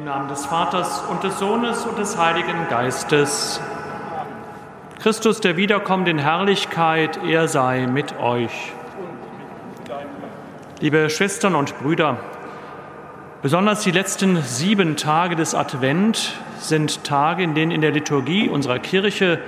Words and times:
Im 0.00 0.06
Namen 0.06 0.28
des 0.28 0.46
Vaters 0.46 1.02
und 1.10 1.22
des 1.24 1.38
Sohnes 1.38 1.84
und 1.84 1.98
des 1.98 2.16
Heiligen 2.16 2.68
Geistes. 2.70 3.60
Christus, 4.98 5.42
der 5.42 5.58
wiederkommt 5.58 6.08
in 6.08 6.16
Herrlichkeit, 6.16 7.20
er 7.22 7.48
sei 7.48 7.86
mit 7.86 8.18
euch. 8.18 8.72
Liebe 10.80 11.10
Schwestern 11.10 11.54
und 11.54 11.78
Brüder, 11.80 12.16
besonders 13.42 13.82
die 13.82 13.90
letzten 13.90 14.40
sieben 14.40 14.96
Tage 14.96 15.36
des 15.36 15.54
Advent 15.54 16.32
sind 16.58 17.04
Tage, 17.04 17.42
in 17.42 17.54
denen 17.54 17.70
in 17.70 17.82
der 17.82 17.92
Liturgie 17.92 18.48
unserer 18.48 18.78
Kirche 18.78 19.38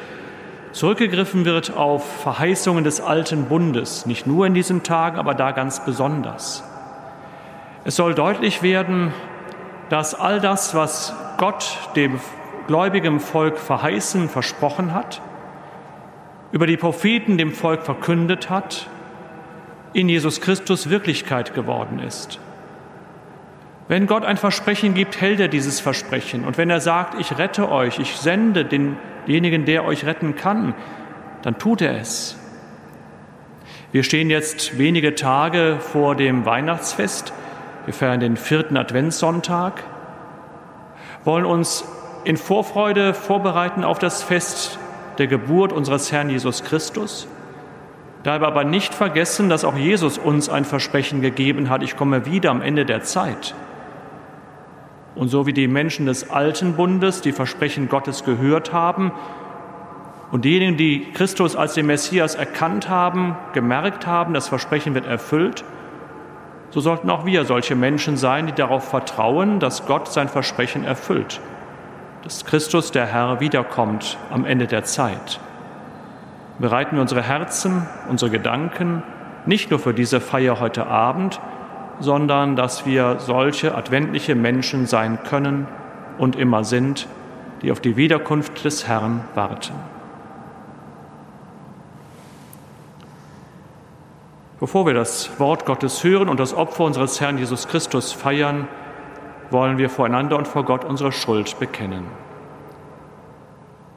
zurückgegriffen 0.73 1.47
wird 1.47 1.75
auf 1.75 2.21
Verheißungen 2.25 2.85
des 2.85 3.01
alten 3.01 3.47
Bundes, 3.47 4.05
nicht 4.05 4.27
nur 4.27 4.45
in 4.45 4.53
diesen 4.53 4.83
Tagen, 4.83 5.17
aber 5.17 5.33
da 5.33 5.53
ganz 5.53 5.83
besonders. 5.83 6.63
Es 7.85 7.97
soll 7.97 8.15
deutlich 8.15 8.63
werden, 8.63 9.15
dass 9.93 10.15
all 10.15 10.41
das, 10.41 10.75
was 10.75 11.15
Gott 11.37 11.91
dem 11.97 12.19
gläubigen 12.67 13.21
Volk 13.21 13.59
verheißen, 13.59 14.31
versprochen 14.31 14.95
hat, 14.95 15.21
über 16.51 16.67
die 16.67 16.79
Propheten 16.79 17.37
dem 17.37 17.53
Volk 17.53 17.83
verkündet 17.83 18.49
hat, 18.49 18.89
in 19.93 20.09
Jesus 20.09 20.41
Christus 20.41 20.89
Wirklichkeit 20.89 21.53
geworden 21.53 21.99
ist. 21.99 22.41
Wenn 23.87 24.07
Gott 24.07 24.25
ein 24.25 24.39
Versprechen 24.39 24.95
gibt, 24.95 25.21
hält 25.21 25.41
er 25.41 25.49
dieses 25.49 25.79
Versprechen. 25.81 26.47
Und 26.47 26.57
wenn 26.57 26.71
er 26.71 26.81
sagt, 26.81 27.21
ich 27.21 27.37
rette 27.37 27.71
euch, 27.71 27.99
ich 27.99 28.17
sende 28.17 28.65
denjenigen, 28.65 29.67
der 29.67 29.85
euch 29.85 30.07
retten 30.07 30.37
kann, 30.37 30.73
dann 31.43 31.59
tut 31.59 31.83
er 31.83 32.01
es. 32.01 32.39
Wir 33.93 34.05
stehen 34.05 34.31
jetzt 34.31 34.79
wenige 34.79 35.15
Tage 35.15 35.77
vor 35.81 36.17
dem 36.17 36.47
Weihnachtsfest. 36.47 37.35
Wir 37.85 37.95
feiern 37.95 38.21
den 38.21 38.37
vierten 38.37 38.77
Adventssonntag, 38.77 39.83
wollen 41.25 41.45
uns 41.45 41.85
in 42.25 42.37
Vorfreude 42.37 43.13
vorbereiten 43.13 43.83
auf 43.83 43.99
das 43.99 44.23
Fest 44.23 44.79
der 45.19 45.27
Geburt 45.27 45.73
unseres 45.73 46.13
Herrn 46.13 46.31
Jesus 46.31 46.63
Christus. 46.63 47.27
Dabei 48.23 48.47
aber 48.47 48.63
nicht 48.63 48.95
vergessen, 48.95 49.49
dass 49.49 49.65
auch 49.65 49.77
Jesus 49.77 50.17
uns 50.17 50.49
ein 50.49 50.65
Versprechen 50.65 51.21
gegeben 51.23 51.71
hat, 51.71 51.83
ich 51.83 51.97
komme 51.97 52.25
wieder 52.25 52.51
am 52.51 52.63
Ende 52.63 52.87
der 52.87 53.03
Zeit. 53.03 53.55
Und 55.17 55.29
so 55.29 55.47
wie 55.47 55.53
die 55.53 55.67
Menschen 55.67 56.07
des 56.07 56.31
alten 56.31 56.75
Bundes 56.75 57.21
die 57.21 57.33
Versprechen 57.33 57.89
Gottes 57.89 58.25
gehört 58.25 58.73
haben 58.73 59.13
und 60.31 60.45
diejenigen, 60.45 60.77
die 60.77 61.11
Christus 61.13 61.57
als 61.57 61.75
den 61.75 61.87
Messias 61.87 62.37
erkannt 62.37 62.89
haben, 62.89 63.37
gemerkt 63.53 64.07
haben, 64.07 64.33
das 64.35 64.49
Versprechen 64.49 64.95
wird 64.95 65.05
erfüllt, 65.05 65.65
so 66.73 66.81
sollten 66.81 67.11
auch 67.11 67.27
wir 67.27 67.45
solche 67.45 67.75
Menschen 67.75 68.17
sein, 68.17 68.47
die 68.47 68.53
darauf 68.53 68.89
vertrauen, 68.89 69.61
dass 69.61 69.87
Gott 69.87 70.11
sein 70.11 70.29
Versprechen 70.29 70.85
erfüllt, 70.85 71.41
dass 72.25 72.47
Christus 72.47 72.91
der 72.91 73.07
Herr 73.07 73.41
wiederkommt 73.41 74.17
am 74.31 74.47
Ende 74.47 74.67
der 74.67 74.83
Zeit. 74.85 75.39
Bereiten 76.59 76.97
wir 76.97 77.03
unsere 77.03 77.23
Herzen, 77.23 77.87
unsere 78.09 78.31
Gedanken 78.31 79.03
nicht 79.45 79.71
nur 79.71 79.81
für 79.81 79.93
diese 79.93 80.21
Feier 80.21 80.61
heute 80.61 80.87
Abend, 80.87 81.41
sondern 82.01 82.57
dass 82.57 82.87
wir 82.87 83.17
solche 83.19 83.75
adventliche 83.75 84.35
Menschen 84.35 84.87
sein 84.87 85.19
können 85.25 85.69
und 86.17 86.37
immer 86.37 86.65
sind, 86.65 87.07
die 87.61 87.71
auf 87.71 87.81
die 87.81 87.97
Wiederkunft 87.97 88.65
des 88.65 88.89
Herrn 88.89 89.25
warten. 89.35 89.75
Bevor 94.63 94.87
wir 94.87 94.95
das 94.95 95.41
Wort 95.41 95.67
Gottes 95.67 96.05
hören 96.05 96.29
und 96.29 96.39
das 96.39 96.55
Opfer 96.55 96.85
unseres 96.85 97.21
Herrn 97.21 97.37
Jesus 97.37 97.67
Christus 97.67 98.13
feiern, 98.13 98.69
wollen 99.51 99.77
wir 99.77 99.91
voreinander 99.91 100.39
und 100.39 100.47
vor 100.47 100.65
Gott 100.65 100.85
unsere 100.85 101.11
Schuld 101.11 101.59
bekennen. 101.59 102.07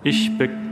Ich 0.02 0.36
bekenne 0.40 0.66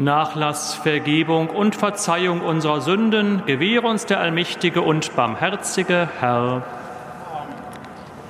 Nachlass, 0.00 0.76
Vergebung 0.76 1.50
und 1.50 1.76
Verzeihung 1.76 2.40
unserer 2.40 2.80
Sünden 2.80 3.42
gewähre 3.44 3.86
uns 3.86 4.06
der 4.06 4.18
allmächtige 4.18 4.80
und 4.80 5.14
barmherzige 5.14 6.08
Herr. 6.18 6.62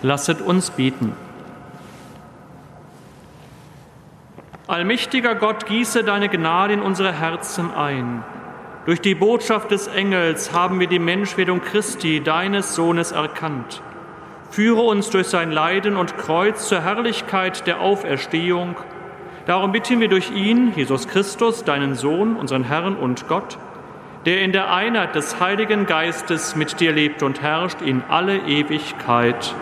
Lasset 0.02 0.40
uns 0.40 0.70
beten. 0.70 1.12
Allmächtiger 4.66 5.36
Gott, 5.36 5.66
gieße 5.66 6.02
deine 6.02 6.28
Gnade 6.28 6.74
in 6.74 6.82
unsere 6.82 7.12
Herzen 7.12 7.72
ein. 7.72 8.24
Durch 8.84 9.00
die 9.00 9.14
Botschaft 9.14 9.70
des 9.70 9.86
Engels 9.86 10.52
haben 10.52 10.80
wir 10.80 10.88
die 10.88 10.98
Menschwerdung 10.98 11.60
Christi, 11.60 12.20
deines 12.20 12.74
Sohnes, 12.74 13.12
erkannt. 13.12 13.80
Führe 14.50 14.82
uns 14.82 15.10
durch 15.10 15.28
sein 15.28 15.52
Leiden 15.52 15.96
und 15.96 16.18
Kreuz 16.18 16.66
zur 16.66 16.82
Herrlichkeit 16.82 17.68
der 17.68 17.80
Auferstehung 17.80 18.74
Darum 19.46 19.72
bitten 19.72 20.00
wir 20.00 20.08
durch 20.08 20.30
ihn, 20.30 20.72
Jesus 20.76 21.08
Christus, 21.08 21.64
deinen 21.64 21.94
Sohn, 21.94 22.36
unseren 22.36 22.64
Herrn 22.64 22.94
und 22.94 23.26
Gott, 23.26 23.58
der 24.26 24.42
in 24.42 24.52
der 24.52 24.72
Einheit 24.72 25.14
des 25.14 25.40
Heiligen 25.40 25.86
Geistes 25.86 26.56
mit 26.56 26.78
dir 26.78 26.92
lebt 26.92 27.22
und 27.22 27.40
herrscht 27.40 27.80
in 27.80 28.02
alle 28.08 28.38
Ewigkeit. 28.38 29.54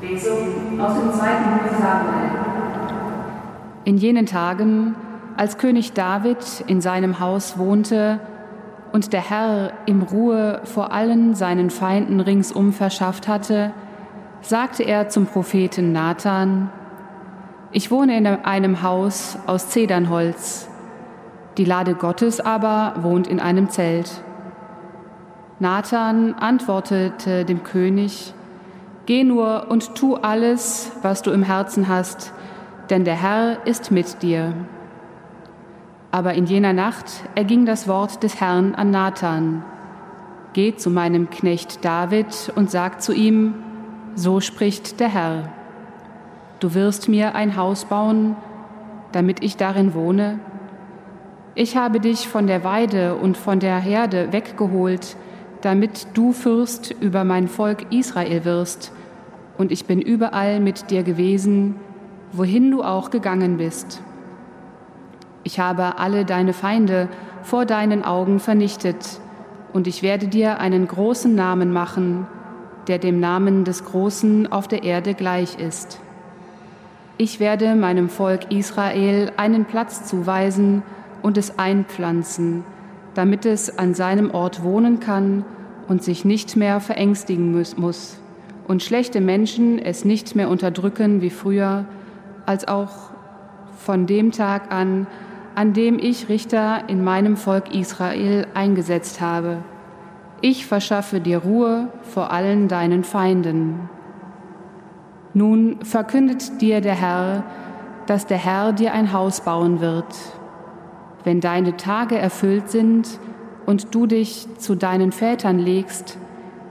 Lesung 0.00 0.80
aus 0.80 0.98
dem 0.98 1.12
zweiten 1.12 1.50
Buch 1.50 1.78
Samuel. 1.78 2.30
In 3.84 3.96
jenen 3.96 4.26
Tagen, 4.26 4.96
als 5.36 5.56
König 5.56 5.92
David 5.92 6.64
in 6.66 6.80
seinem 6.80 7.20
Haus 7.20 7.56
wohnte, 7.56 8.18
und 8.92 9.12
der 9.12 9.28
Herr 9.28 9.72
ihm 9.86 10.02
Ruhe 10.02 10.60
vor 10.64 10.92
allen 10.92 11.34
seinen 11.34 11.70
Feinden 11.70 12.20
ringsum 12.20 12.72
verschafft 12.72 13.26
hatte, 13.26 13.72
sagte 14.42 14.82
er 14.82 15.08
zum 15.08 15.26
Propheten 15.26 15.92
Nathan, 15.92 16.70
ich 17.72 17.90
wohne 17.90 18.18
in 18.18 18.26
einem 18.26 18.82
Haus 18.82 19.38
aus 19.46 19.70
Zedernholz, 19.70 20.68
die 21.56 21.64
Lade 21.64 21.94
Gottes 21.94 22.40
aber 22.40 22.94
wohnt 23.02 23.26
in 23.26 23.40
einem 23.40 23.70
Zelt. 23.70 24.22
Nathan 25.58 26.34
antwortete 26.34 27.44
dem 27.44 27.62
König, 27.62 28.34
Geh 29.06 29.24
nur 29.24 29.66
und 29.68 29.94
tu 29.94 30.16
alles, 30.16 30.92
was 31.02 31.22
du 31.22 31.30
im 31.30 31.42
Herzen 31.42 31.88
hast, 31.88 32.32
denn 32.90 33.04
der 33.04 33.20
Herr 33.20 33.66
ist 33.66 33.90
mit 33.90 34.22
dir. 34.22 34.52
Aber 36.12 36.34
in 36.34 36.44
jener 36.44 36.74
Nacht 36.74 37.06
erging 37.34 37.64
das 37.64 37.88
Wort 37.88 38.22
des 38.22 38.38
Herrn 38.38 38.74
an 38.74 38.90
Nathan. 38.90 39.64
Geh 40.52 40.76
zu 40.76 40.90
meinem 40.90 41.30
Knecht 41.30 41.84
David 41.86 42.52
und 42.54 42.70
sag 42.70 43.00
zu 43.00 43.14
ihm, 43.14 43.54
so 44.14 44.40
spricht 44.40 45.00
der 45.00 45.08
Herr. 45.08 45.48
Du 46.60 46.74
wirst 46.74 47.08
mir 47.08 47.34
ein 47.34 47.56
Haus 47.56 47.86
bauen, 47.86 48.36
damit 49.12 49.42
ich 49.42 49.56
darin 49.56 49.94
wohne. 49.94 50.38
Ich 51.54 51.78
habe 51.78 51.98
dich 51.98 52.28
von 52.28 52.46
der 52.46 52.62
Weide 52.62 53.14
und 53.14 53.38
von 53.38 53.58
der 53.58 53.78
Herde 53.78 54.32
weggeholt, 54.32 55.16
damit 55.62 56.08
du 56.12 56.32
Fürst 56.32 56.94
über 57.00 57.24
mein 57.24 57.48
Volk 57.48 57.90
Israel 57.90 58.44
wirst, 58.44 58.92
und 59.58 59.72
ich 59.72 59.86
bin 59.86 60.00
überall 60.00 60.60
mit 60.60 60.90
dir 60.90 61.02
gewesen, 61.02 61.76
wohin 62.32 62.70
du 62.70 62.82
auch 62.82 63.10
gegangen 63.10 63.56
bist. 63.56 64.02
Ich 65.44 65.58
habe 65.58 65.98
alle 65.98 66.24
deine 66.24 66.52
Feinde 66.52 67.08
vor 67.42 67.66
deinen 67.66 68.04
Augen 68.04 68.40
vernichtet, 68.40 69.20
und 69.72 69.86
ich 69.86 70.02
werde 70.02 70.28
dir 70.28 70.60
einen 70.60 70.86
großen 70.86 71.34
Namen 71.34 71.72
machen, 71.72 72.26
der 72.88 72.98
dem 72.98 73.20
Namen 73.20 73.64
des 73.64 73.84
Großen 73.84 74.52
auf 74.52 74.68
der 74.68 74.82
Erde 74.82 75.14
gleich 75.14 75.58
ist. 75.58 75.98
Ich 77.16 77.40
werde 77.40 77.74
meinem 77.74 78.10
Volk 78.10 78.50
Israel 78.50 79.32
einen 79.38 79.64
Platz 79.64 80.04
zuweisen 80.04 80.82
und 81.22 81.38
es 81.38 81.58
einpflanzen, 81.58 82.64
damit 83.14 83.46
es 83.46 83.78
an 83.78 83.94
seinem 83.94 84.30
Ort 84.30 84.62
wohnen 84.62 85.00
kann 85.00 85.44
und 85.88 86.02
sich 86.02 86.24
nicht 86.24 86.56
mehr 86.56 86.80
verängstigen 86.80 87.52
muss 87.52 88.18
und 88.66 88.82
schlechte 88.82 89.20
Menschen 89.20 89.78
es 89.78 90.04
nicht 90.04 90.34
mehr 90.34 90.48
unterdrücken 90.48 91.20
wie 91.20 91.30
früher, 91.30 91.84
als 92.46 92.66
auch 92.66 93.10
von 93.76 94.06
dem 94.06 94.32
Tag 94.32 94.72
an, 94.72 95.06
an 95.54 95.72
dem 95.72 95.98
ich 95.98 96.28
Richter 96.28 96.88
in 96.88 97.04
meinem 97.04 97.36
Volk 97.36 97.74
Israel 97.74 98.46
eingesetzt 98.54 99.20
habe. 99.20 99.58
Ich 100.40 100.66
verschaffe 100.66 101.20
dir 101.20 101.38
Ruhe 101.38 101.88
vor 102.02 102.30
allen 102.32 102.68
deinen 102.68 103.04
Feinden. 103.04 103.88
Nun 105.34 105.78
verkündet 105.82 106.60
dir 106.60 106.80
der 106.80 106.94
Herr, 106.94 107.44
dass 108.06 108.26
der 108.26 108.38
Herr 108.38 108.72
dir 108.72 108.92
ein 108.92 109.12
Haus 109.12 109.42
bauen 109.42 109.80
wird. 109.80 110.14
Wenn 111.24 111.40
deine 111.40 111.76
Tage 111.76 112.18
erfüllt 112.18 112.68
sind 112.68 113.20
und 113.64 113.94
du 113.94 114.06
dich 114.06 114.48
zu 114.58 114.74
deinen 114.74 115.12
Vätern 115.12 115.58
legst, 115.58 116.18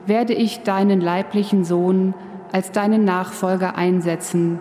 werde 0.05 0.33
ich 0.33 0.63
deinen 0.63 0.99
leiblichen 0.99 1.63
Sohn 1.63 2.13
als 2.51 2.71
deinen 2.71 3.05
Nachfolger 3.05 3.75
einsetzen 3.75 4.59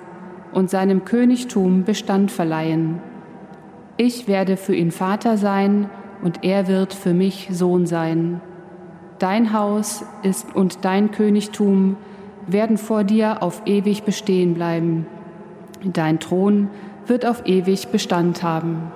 und 0.53 0.71
seinem 0.71 1.05
Königtum 1.05 1.85
Bestand 1.85 2.31
verleihen. 2.31 3.01
Ich 4.03 4.27
werde 4.27 4.57
für 4.57 4.75
ihn 4.75 4.93
Vater 4.93 5.37
sein 5.37 5.91
und 6.23 6.43
er 6.43 6.69
wird 6.69 6.95
für 6.95 7.13
mich 7.13 7.49
Sohn 7.53 7.85
sein. 7.85 8.41
Dein 9.19 9.53
Haus 9.53 10.07
ist 10.23 10.55
und 10.55 10.87
dein 10.87 11.11
Königtum 11.11 11.99
werden 12.47 12.79
vor 12.79 13.05
dir 13.05 13.43
auf 13.43 13.61
ewig 13.67 14.05
bestehen 14.05 14.55
bleiben. 14.55 15.07
Dein 15.85 16.19
Thron 16.19 16.71
wird 17.07 17.27
auf 17.27 17.47
ewig 17.47 17.89
Bestand 17.89 18.43
haben. 18.43 18.91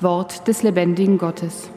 Wort 0.00 0.48
des 0.48 0.64
lebendigen 0.64 1.16
Gottes. 1.16 1.70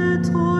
A 0.00 0.16
trop 0.22 0.51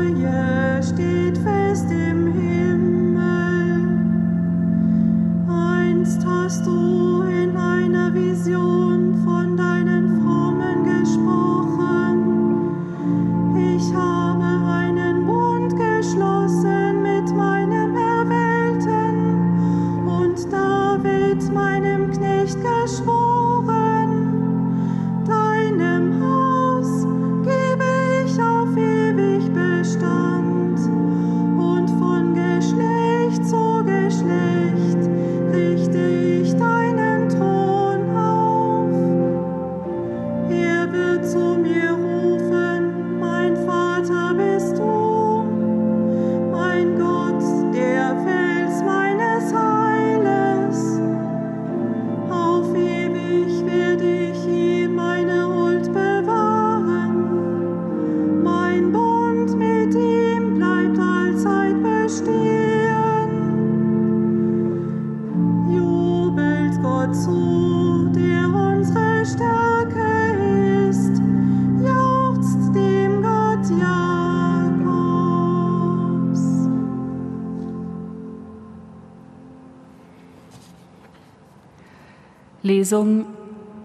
Lesung 82.92 83.24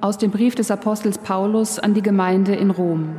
aus 0.02 0.18
dem 0.18 0.32
Brief 0.32 0.54
des 0.56 0.70
Apostels 0.70 1.18
Paulus 1.18 1.80
an 1.80 1.94
die 1.94 2.02
Gemeinde 2.02 2.54
in 2.54 2.72
Rom. 2.72 3.16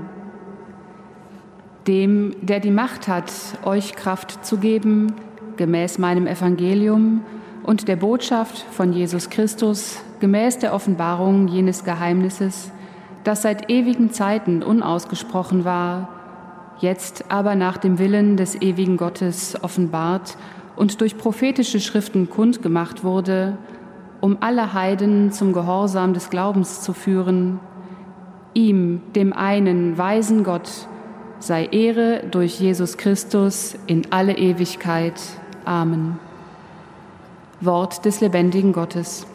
Dem, 1.87 2.37
der 2.42 2.61
die 2.61 2.71
Macht 2.71 3.09
hat, 3.09 3.33
euch 3.64 3.95
Kraft 3.95 4.45
zu 4.45 4.59
geben, 4.59 5.14
gemäß 5.57 5.97
meinem 5.97 6.26
Evangelium 6.26 7.23
und 7.62 7.88
der 7.88 7.97
Botschaft 7.97 8.66
von 8.71 8.92
Jesus 8.92 9.30
Christus, 9.30 10.02
gemäß 10.21 10.59
der 10.59 10.75
Offenbarung 10.75 11.49
jenes 11.49 11.85
Geheimnisses, 11.85 12.71
das 13.25 13.40
seit 13.40 13.71
ewigen 13.71 14.12
Zeiten 14.12 14.62
unausgesprochen 14.62 15.64
war, 15.64 16.11
jetzt 16.80 17.30
aber 17.30 17.54
nach 17.54 17.78
dem 17.78 17.99
Willen 17.99 18.37
des 18.37 18.61
ewigen 18.61 18.99
Gottes 18.99 19.57
offenbart 19.64 20.37
und 20.76 21.00
durch 21.00 21.16
prophetische 21.16 21.80
Schriften 21.80 22.28
kundgemacht 22.28 23.04
wurde, 23.04 23.57
um 24.20 24.38
alle 24.40 24.72
Heiden 24.72 25.30
zum 25.30 25.52
Gehorsam 25.52 26.14
des 26.14 26.30
Glaubens 26.30 26.82
zu 26.82 26.92
führen. 26.92 27.60
Ihm, 28.54 29.02
dem 29.14 29.32
einen 29.32 29.96
weisen 29.96 30.42
Gott, 30.42 30.88
sei 31.38 31.66
Ehre 31.66 32.25
durch 32.30 32.58
Jesus 32.58 32.96
Christus 32.96 33.76
in 33.87 34.10
alle 34.10 34.37
Ewigkeit. 34.37 35.20
Amen. 35.64 36.18
Wort 37.60 38.04
des 38.04 38.20
lebendigen 38.20 38.72
Gottes. 38.72 39.26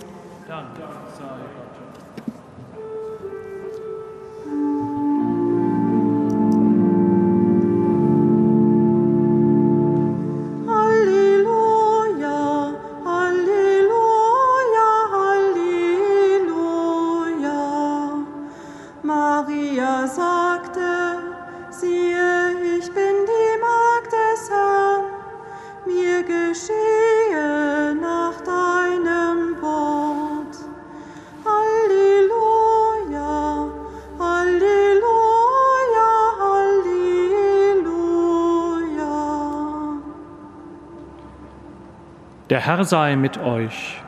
Der 42.54 42.60
Herr 42.60 42.84
sei 42.84 43.16
mit 43.16 43.40
euch. 43.40 44.00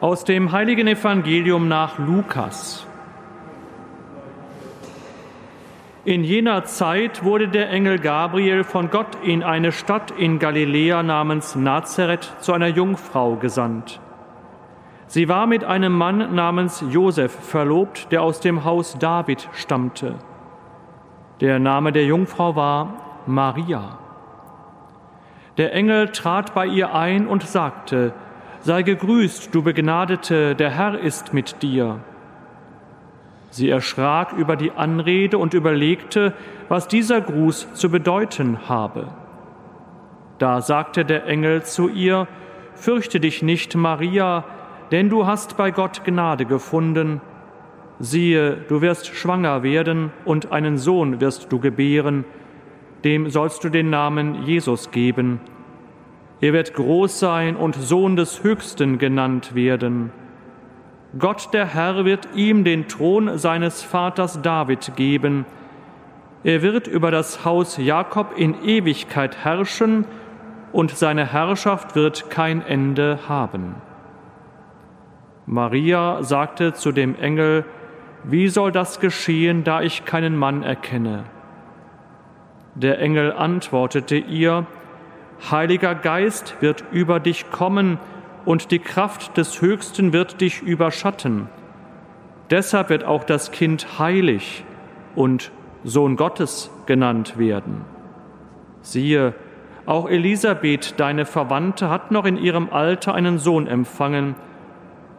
Aus 0.00 0.24
dem 0.24 0.50
heiligen 0.50 0.88
Evangelium 0.88 1.68
nach 1.68 1.98
Lukas. 1.98 2.86
In 6.06 6.24
jener 6.24 6.64
Zeit 6.64 7.22
wurde 7.22 7.48
der 7.48 7.68
Engel 7.68 7.98
Gabriel 7.98 8.64
von 8.64 8.88
Gott 8.88 9.14
in 9.22 9.42
eine 9.42 9.72
Stadt 9.72 10.10
in 10.12 10.38
Galiläa 10.38 11.02
namens 11.02 11.54
Nazareth 11.54 12.34
zu 12.40 12.54
einer 12.54 12.68
Jungfrau 12.68 13.36
gesandt. 13.36 14.00
Sie 15.06 15.28
war 15.28 15.46
mit 15.46 15.64
einem 15.64 15.92
Mann 15.92 16.34
namens 16.34 16.82
Josef 16.88 17.30
verlobt, 17.30 18.10
der 18.10 18.22
aus 18.22 18.40
dem 18.40 18.64
Haus 18.64 18.96
David 18.98 19.50
stammte. 19.52 20.14
Der 21.42 21.58
Name 21.58 21.92
der 21.92 22.06
Jungfrau 22.06 22.56
war 22.56 22.94
Maria. 23.26 23.98
Der 25.58 25.74
Engel 25.74 26.08
trat 26.10 26.54
bei 26.54 26.66
ihr 26.66 26.94
ein 26.94 27.26
und 27.26 27.42
sagte, 27.42 28.12
Sei 28.60 28.82
gegrüßt, 28.82 29.54
du 29.54 29.62
Begnadete, 29.62 30.54
der 30.54 30.70
Herr 30.70 30.98
ist 30.98 31.34
mit 31.34 31.62
dir. 31.62 32.00
Sie 33.50 33.68
erschrak 33.68 34.32
über 34.34 34.56
die 34.56 34.70
Anrede 34.70 35.38
und 35.38 35.54
überlegte, 35.54 36.32
was 36.68 36.86
dieser 36.86 37.20
Gruß 37.20 37.72
zu 37.74 37.90
bedeuten 37.90 38.68
habe. 38.68 39.08
Da 40.38 40.60
sagte 40.60 41.04
der 41.04 41.26
Engel 41.26 41.64
zu 41.64 41.88
ihr, 41.88 42.28
Fürchte 42.74 43.18
dich 43.18 43.42
nicht, 43.42 43.74
Maria, 43.74 44.44
denn 44.92 45.10
du 45.10 45.26
hast 45.26 45.56
bei 45.56 45.72
Gott 45.72 46.04
Gnade 46.04 46.44
gefunden. 46.44 47.20
Siehe, 47.98 48.58
du 48.68 48.80
wirst 48.80 49.08
schwanger 49.08 49.64
werden 49.64 50.12
und 50.24 50.52
einen 50.52 50.78
Sohn 50.78 51.20
wirst 51.20 51.50
du 51.50 51.58
gebären, 51.58 52.24
dem 53.04 53.30
sollst 53.30 53.64
du 53.64 53.68
den 53.68 53.90
Namen 53.90 54.44
Jesus 54.44 54.90
geben. 54.90 55.40
Er 56.40 56.52
wird 56.52 56.74
groß 56.74 57.18
sein 57.18 57.56
und 57.56 57.74
Sohn 57.74 58.16
des 58.16 58.42
Höchsten 58.42 58.98
genannt 58.98 59.54
werden. 59.54 60.12
Gott 61.18 61.52
der 61.52 61.66
Herr 61.66 62.04
wird 62.04 62.28
ihm 62.34 62.64
den 62.64 62.86
Thron 62.86 63.38
seines 63.38 63.82
Vaters 63.82 64.42
David 64.42 64.94
geben. 64.96 65.46
Er 66.44 66.62
wird 66.62 66.86
über 66.86 67.10
das 67.10 67.44
Haus 67.44 67.78
Jakob 67.78 68.34
in 68.36 68.62
Ewigkeit 68.62 69.44
herrschen, 69.44 70.04
und 70.70 70.90
seine 70.90 71.32
Herrschaft 71.32 71.96
wird 71.96 72.28
kein 72.30 72.60
Ende 72.60 73.20
haben. 73.26 73.76
Maria 75.46 76.22
sagte 76.22 76.74
zu 76.74 76.92
dem 76.92 77.14
Engel, 77.16 77.64
Wie 78.24 78.48
soll 78.48 78.70
das 78.70 79.00
geschehen, 79.00 79.64
da 79.64 79.80
ich 79.80 80.04
keinen 80.04 80.36
Mann 80.36 80.62
erkenne? 80.62 81.24
Der 82.80 83.00
Engel 83.00 83.32
antwortete 83.32 84.14
ihr, 84.14 84.64
Heiliger 85.50 85.96
Geist 85.96 86.54
wird 86.60 86.84
über 86.92 87.18
dich 87.18 87.50
kommen 87.50 87.98
und 88.44 88.70
die 88.70 88.78
Kraft 88.78 89.36
des 89.36 89.60
Höchsten 89.60 90.12
wird 90.12 90.40
dich 90.40 90.62
überschatten. 90.62 91.48
Deshalb 92.50 92.90
wird 92.90 93.02
auch 93.02 93.24
das 93.24 93.50
Kind 93.50 93.98
heilig 93.98 94.64
und 95.16 95.50
Sohn 95.82 96.14
Gottes 96.14 96.70
genannt 96.86 97.36
werden. 97.36 97.80
Siehe, 98.80 99.34
auch 99.84 100.08
Elisabeth, 100.08 100.94
deine 100.98 101.26
Verwandte, 101.26 101.90
hat 101.90 102.12
noch 102.12 102.26
in 102.26 102.36
ihrem 102.36 102.70
Alter 102.70 103.12
einen 103.12 103.40
Sohn 103.40 103.66
empfangen. 103.66 104.36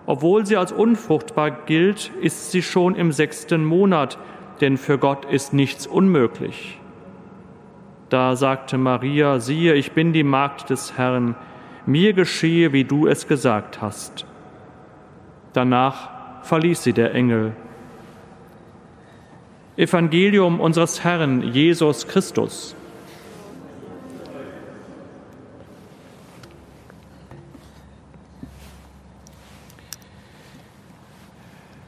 Obwohl 0.05 0.45
sie 0.45 0.55
als 0.55 0.71
unfruchtbar 0.71 1.51
gilt, 1.51 2.09
ist 2.21 2.51
sie 2.51 2.61
schon 2.61 2.95
im 2.95 3.11
sechsten 3.11 3.65
Monat, 3.65 4.17
denn 4.61 4.77
für 4.77 4.97
Gott 4.97 5.25
ist 5.25 5.53
nichts 5.53 5.87
unmöglich. 5.87 6.79
Da 8.09 8.35
sagte 8.35 8.77
Maria, 8.77 9.39
siehe, 9.39 9.75
ich 9.75 9.91
bin 9.91 10.13
die 10.13 10.23
Magd 10.23 10.71
des 10.71 10.97
Herrn, 10.97 11.35
mir 11.85 12.13
geschehe, 12.13 12.73
wie 12.73 12.83
du 12.83 13.07
es 13.07 13.27
gesagt 13.27 13.81
hast. 13.81 14.25
Danach 15.53 16.43
verließ 16.43 16.83
sie 16.83 16.93
der 16.93 17.13
Engel. 17.13 17.53
Evangelium 19.77 20.59
unseres 20.59 21.03
Herrn 21.03 21.41
Jesus 21.41 22.07
Christus. 22.07 22.75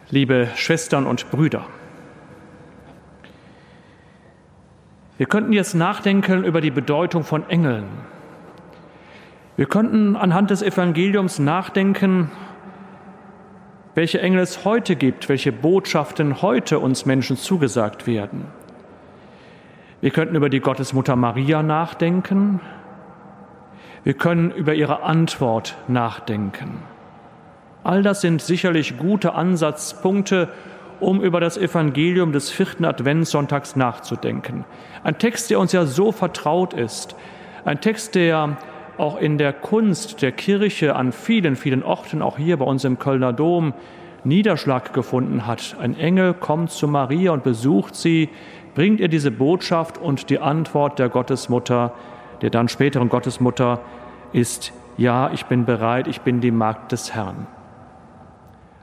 Liebe 0.10 0.50
Schwestern 0.56 1.08
und 1.08 1.32
Brüder, 1.32 1.66
Wir 5.22 5.28
könnten 5.28 5.54
jetzt 5.54 5.76
nachdenken 5.76 6.44
über 6.44 6.62
die 6.62 6.72
Bedeutung 6.72 7.24
von 7.24 7.48
Engeln. 7.48 7.84
Wir 9.56 9.68
könnten 9.68 10.16
anhand 10.16 10.50
des 10.50 10.64
Evangeliums 10.64 11.38
nachdenken, 11.38 12.32
welche 13.94 14.20
Engel 14.20 14.40
es 14.40 14.66
heute 14.66 14.96
gibt, 14.96 15.30
welche 15.30 15.52
Botschaften 15.52 16.42
heute 16.42 16.80
uns 16.80 17.06
Menschen 17.06 17.38
zugesagt 17.38 18.08
werden. 18.08 18.46
Wir 20.02 20.10
könnten 20.10 20.34
über 20.34 20.50
die 20.50 20.60
Gottesmutter 20.60 21.16
Maria 21.16 21.62
nachdenken. 21.62 22.60
Wir 24.04 24.16
können 24.16 24.50
über 24.50 24.74
ihre 24.74 25.04
Antwort 25.04 25.78
nachdenken. 25.88 26.80
All 27.84 28.02
das 28.02 28.22
sind 28.22 28.42
sicherlich 28.42 28.98
gute 28.98 29.36
Ansatzpunkte, 29.36 30.50
um 31.02 31.22
über 31.22 31.40
das 31.40 31.58
Evangelium 31.58 32.32
des 32.32 32.50
vierten 32.50 32.86
Adventssonntags 32.86 33.76
nachzudenken. 33.76 34.66
Ein 35.04 35.18
Text, 35.18 35.50
der 35.50 35.60
uns 35.60 35.72
ja 35.72 35.86
so 35.86 36.12
vertraut 36.12 36.74
ist. 36.74 37.16
Ein 37.66 37.82
Text, 37.82 38.16
der 38.16 38.58
auch 38.98 39.20
in 39.20 39.38
der 39.38 39.54
Kunst 39.54 40.22
der 40.22 40.32
Kirche 40.32 40.96
an 40.96 41.12
vielen, 41.12 41.56
vielen 41.56 41.84
Orten, 41.84 42.22
auch 42.22 42.38
hier 42.38 42.58
bei 42.58 42.66
uns 42.66 42.84
im 42.84 43.00
Kölner 43.00 43.34
Dom, 43.34 43.74
Niederschlag 44.24 44.94
gefunden 44.94 45.48
hat. 45.48 45.76
Ein 45.80 45.98
Engel 45.98 46.34
kommt 46.36 46.70
zu 46.70 46.88
Maria 46.88 47.32
und 47.32 47.44
besucht 47.44 47.96
sie, 47.96 48.30
bringt 48.76 49.00
ihr 49.00 49.08
diese 49.08 49.32
Botschaft 49.32 49.98
und 49.98 50.30
die 50.30 50.40
Antwort 50.40 51.00
der 51.00 51.10
Gottesmutter, 51.10 51.94
der 52.42 52.52
dann 52.52 52.68
späteren 52.68 53.10
Gottesmutter, 53.10 53.82
ist, 54.34 54.72
ja, 54.98 55.32
ich 55.34 55.46
bin 55.46 55.66
bereit, 55.66 56.08
ich 56.08 56.22
bin 56.22 56.40
die 56.42 56.52
Magd 56.52 56.92
des 56.92 57.14
Herrn. 57.16 57.48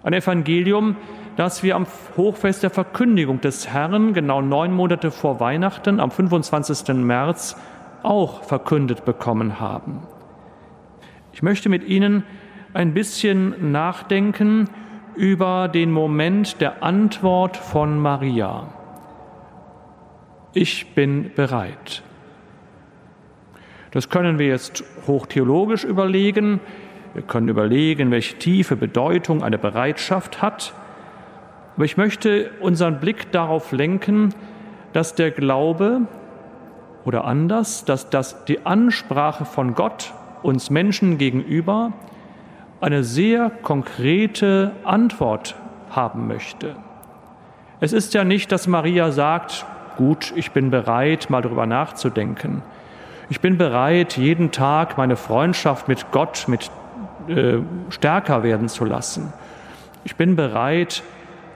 Ein 0.03 0.13
Evangelium, 0.13 0.97
das 1.39 1.63
wir 1.63 1.77
am 1.77 1.87
Hochfest 2.17 2.65
der 2.65 2.71
Verkündigung 2.71 3.41
des 3.41 3.69
Herrn, 3.69 4.13
genau 4.13 4.43
neun 4.43 4.73
Monate 4.73 5.13
vor 5.13 5.39
Weihnachten, 5.39 6.01
am 6.01 6.11
25. 6.11 6.97
März, 6.97 7.57
auch 8.03 8.43
verkündet 8.43 9.05
bekommen 9.05 9.61
haben. 9.61 10.03
Ich 11.33 11.41
möchte 11.41 11.69
mit 11.69 11.85
Ihnen 11.85 12.25
ein 12.75 12.93
bisschen 12.93 13.71
nachdenken 13.71 14.69
über 15.15 15.69
den 15.69 15.93
Moment 15.93 16.61
der 16.61 16.83
Antwort 16.83 17.57
von 17.57 18.01
Maria. 18.01 18.67
Ich 20.55 20.93
bin 20.97 21.31
bereit. 21.37 22.03
Das 23.93 24.11
können 24.11 24.41
wir 24.41 24.49
jetzt 24.49 24.83
hochtheologisch 25.07 25.85
überlegen. 25.85 26.59
Wir 27.15 27.23
können 27.23 27.47
überlegen, 27.47 28.11
welche 28.11 28.37
tiefe 28.39 28.75
Bedeutung 28.75 29.45
eine 29.45 29.57
Bereitschaft 29.57 30.43
hat. 30.43 30.75
Aber 31.79 31.85
ich 31.85 31.97
möchte 31.97 32.51
unseren 32.59 32.99
Blick 32.99 33.31
darauf 33.31 33.71
lenken, 33.71 34.35
dass 34.95 35.15
der 35.15 35.31
Glaube 35.31 36.09
oder 37.05 37.25
anders, 37.25 37.85
dass 37.85 38.11
das 38.11 38.45
die 38.47 38.67
Ansprache 38.67 39.45
von 39.45 39.77
Gott 39.77 40.13
uns 40.43 40.71
Menschen 40.71 41.19
gegenüber 41.19 41.93
eine 42.81 43.05
sehr 43.05 43.51
konkrete 43.63 44.73
Antwort 44.83 45.55
haben 45.91 46.27
möchte. 46.27 46.75
Es 47.79 47.93
ist 47.93 48.13
ja 48.13 48.25
nicht, 48.25 48.51
dass 48.51 48.67
Maria 48.67 49.13
sagt, 49.13 49.65
gut, 49.97 50.33
ich 50.35 50.51
bin 50.51 50.73
bereit, 50.73 51.31
mal 51.31 51.43
darüber 51.43 51.67
nachzudenken. 51.67 52.63
Ich 53.31 53.41
bin 53.41 53.57
bereit, 53.57 54.17
jeden 54.17 54.51
Tag 54.51 54.99
meine 54.99 55.15
Freundschaft 55.15 55.87
mit 55.87 56.11
Gott 56.11 56.47
mit 56.49 56.73
äh, 57.29 57.59
stärker 57.91 58.43
werden 58.43 58.69
zu 58.69 58.85
lassen. 58.85 59.33
Ich 60.03 60.17
bin 60.17 60.35
bereit, 60.35 61.05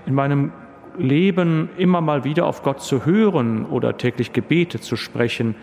in 0.07 0.15
meinem 0.15 0.53
Leben 0.99 1.71
immer 1.79 2.01
mal 2.01 2.25
wieder 2.25 2.47
auf 2.47 2.63
Gott 2.63 2.83
zu 2.83 3.07
hören 3.07 3.65
oder 3.65 3.97
täglich 3.97 4.33
Gebete 4.33 4.81
zu 4.81 4.97
sprechen. 4.97 5.55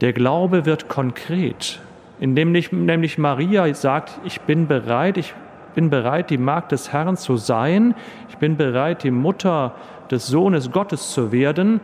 Der 0.00 0.12
Glaube 0.12 0.66
wird 0.66 0.88
konkret, 0.88 1.80
indem 2.20 2.52
nämlich 2.52 3.18
Maria 3.18 3.72
sagt, 3.74 4.20
ich 4.24 4.40
bin 4.42 4.66
bereit, 4.66 5.16
ich 5.16 5.34
bin 5.74 5.90
bereit, 5.90 6.30
die 6.30 6.38
Magd 6.38 6.72
des 6.72 6.92
Herrn 6.92 7.16
zu 7.16 7.36
sein, 7.36 7.94
ich 8.28 8.36
bin 8.36 8.56
bereit, 8.56 9.02
die 9.04 9.10
Mutter 9.10 9.74
des 10.10 10.26
Sohnes 10.26 10.70
Gottes 10.70 11.12
zu 11.12 11.32
werden, 11.32 11.80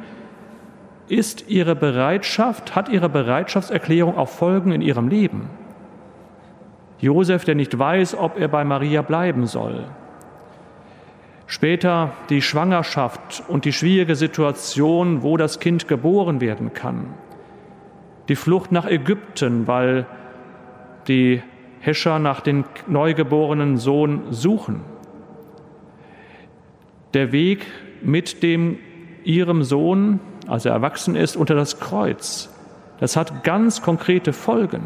ist 1.08 1.48
ihre 1.48 1.76
Bereitschaft, 1.76 2.74
hat 2.74 2.88
ihre 2.88 3.08
Bereitschaftserklärung 3.08 4.16
auch 4.16 4.28
Folgen 4.28 4.72
in 4.72 4.80
ihrem 4.80 5.08
Leben. 5.08 5.48
Josef, 6.98 7.44
der 7.44 7.54
nicht 7.54 7.78
weiß, 7.78 8.16
ob 8.16 8.38
er 8.38 8.48
bei 8.48 8.64
Maria 8.64 9.02
bleiben 9.02 9.46
soll, 9.46 9.84
Später 11.46 12.12
die 12.30 12.40
Schwangerschaft 12.40 13.42
und 13.48 13.64
die 13.64 13.72
schwierige 13.72 14.16
Situation, 14.16 15.22
wo 15.22 15.36
das 15.36 15.60
Kind 15.60 15.88
geboren 15.88 16.40
werden 16.40 16.72
kann. 16.72 17.14
Die 18.28 18.36
Flucht 18.36 18.72
nach 18.72 18.86
Ägypten, 18.86 19.66
weil 19.66 20.06
die 21.06 21.42
Häscher 21.80 22.18
nach 22.18 22.40
dem 22.40 22.64
neugeborenen 22.86 23.76
Sohn 23.76 24.22
suchen. 24.30 24.80
Der 27.12 27.30
Weg 27.30 27.66
mit 28.02 28.42
dem 28.42 28.78
ihrem 29.22 29.62
Sohn, 29.62 30.20
als 30.46 30.64
er 30.64 30.72
erwachsen 30.72 31.14
ist, 31.14 31.36
unter 31.36 31.54
das 31.54 31.78
Kreuz, 31.78 32.50
das 33.00 33.16
hat 33.16 33.44
ganz 33.44 33.82
konkrete 33.82 34.32
Folgen. 34.32 34.82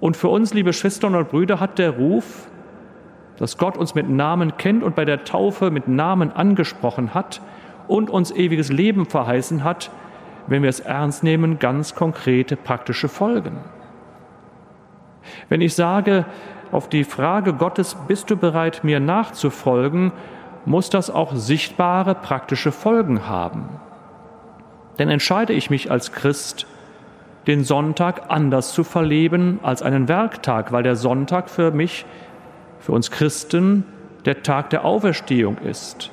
Und 0.00 0.16
für 0.16 0.28
uns, 0.28 0.54
liebe 0.54 0.72
Schwestern 0.72 1.14
und 1.14 1.28
Brüder, 1.28 1.60
hat 1.60 1.78
der 1.78 1.90
Ruf, 1.90 2.48
dass 3.38 3.58
Gott 3.58 3.76
uns 3.76 3.94
mit 3.94 4.08
Namen 4.08 4.56
kennt 4.56 4.82
und 4.82 4.94
bei 4.94 5.04
der 5.04 5.24
Taufe 5.24 5.70
mit 5.70 5.88
Namen 5.88 6.32
angesprochen 6.32 7.14
hat 7.14 7.40
und 7.88 8.10
uns 8.10 8.30
ewiges 8.30 8.70
Leben 8.70 9.06
verheißen 9.06 9.64
hat, 9.64 9.90
wenn 10.46 10.62
wir 10.62 10.70
es 10.70 10.80
ernst 10.80 11.22
nehmen, 11.22 11.58
ganz 11.58 11.94
konkrete 11.94 12.56
praktische 12.56 13.08
Folgen. 13.08 13.58
Wenn 15.48 15.60
ich 15.60 15.74
sage, 15.74 16.26
auf 16.70 16.88
die 16.88 17.04
Frage 17.04 17.54
Gottes, 17.54 17.96
bist 18.08 18.30
du 18.30 18.36
bereit, 18.36 18.84
mir 18.84 19.00
nachzufolgen, 19.00 20.12
muss 20.64 20.90
das 20.90 21.10
auch 21.10 21.34
sichtbare 21.34 22.14
praktische 22.14 22.72
Folgen 22.72 23.28
haben. 23.28 23.68
Denn 24.98 25.08
entscheide 25.08 25.52
ich 25.52 25.70
mich 25.70 25.90
als 25.90 26.12
Christ, 26.12 26.66
den 27.46 27.64
Sonntag 27.64 28.22
anders 28.28 28.72
zu 28.72 28.84
verleben 28.84 29.60
als 29.62 29.82
einen 29.82 30.08
Werktag, 30.08 30.72
weil 30.72 30.82
der 30.82 30.96
Sonntag 30.96 31.50
für 31.50 31.70
mich, 31.70 32.06
für 32.84 32.92
uns 32.92 33.10
Christen, 33.10 33.84
der 34.24 34.42
Tag 34.42 34.70
der 34.70 34.84
Auferstehung 34.84 35.58
ist. 35.58 36.10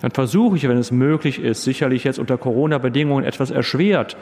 Dann 0.00 0.10
versuche 0.10 0.56
ich, 0.56 0.68
wenn 0.68 0.76
es 0.78 0.90
möglich 0.90 1.40
ist, 1.40 1.64
sicherlich 1.64 2.04
jetzt 2.04 2.18
unter 2.18 2.36
Corona-Bedingungen 2.38 3.24
etwas 3.24 3.50
erschwert 3.50 4.16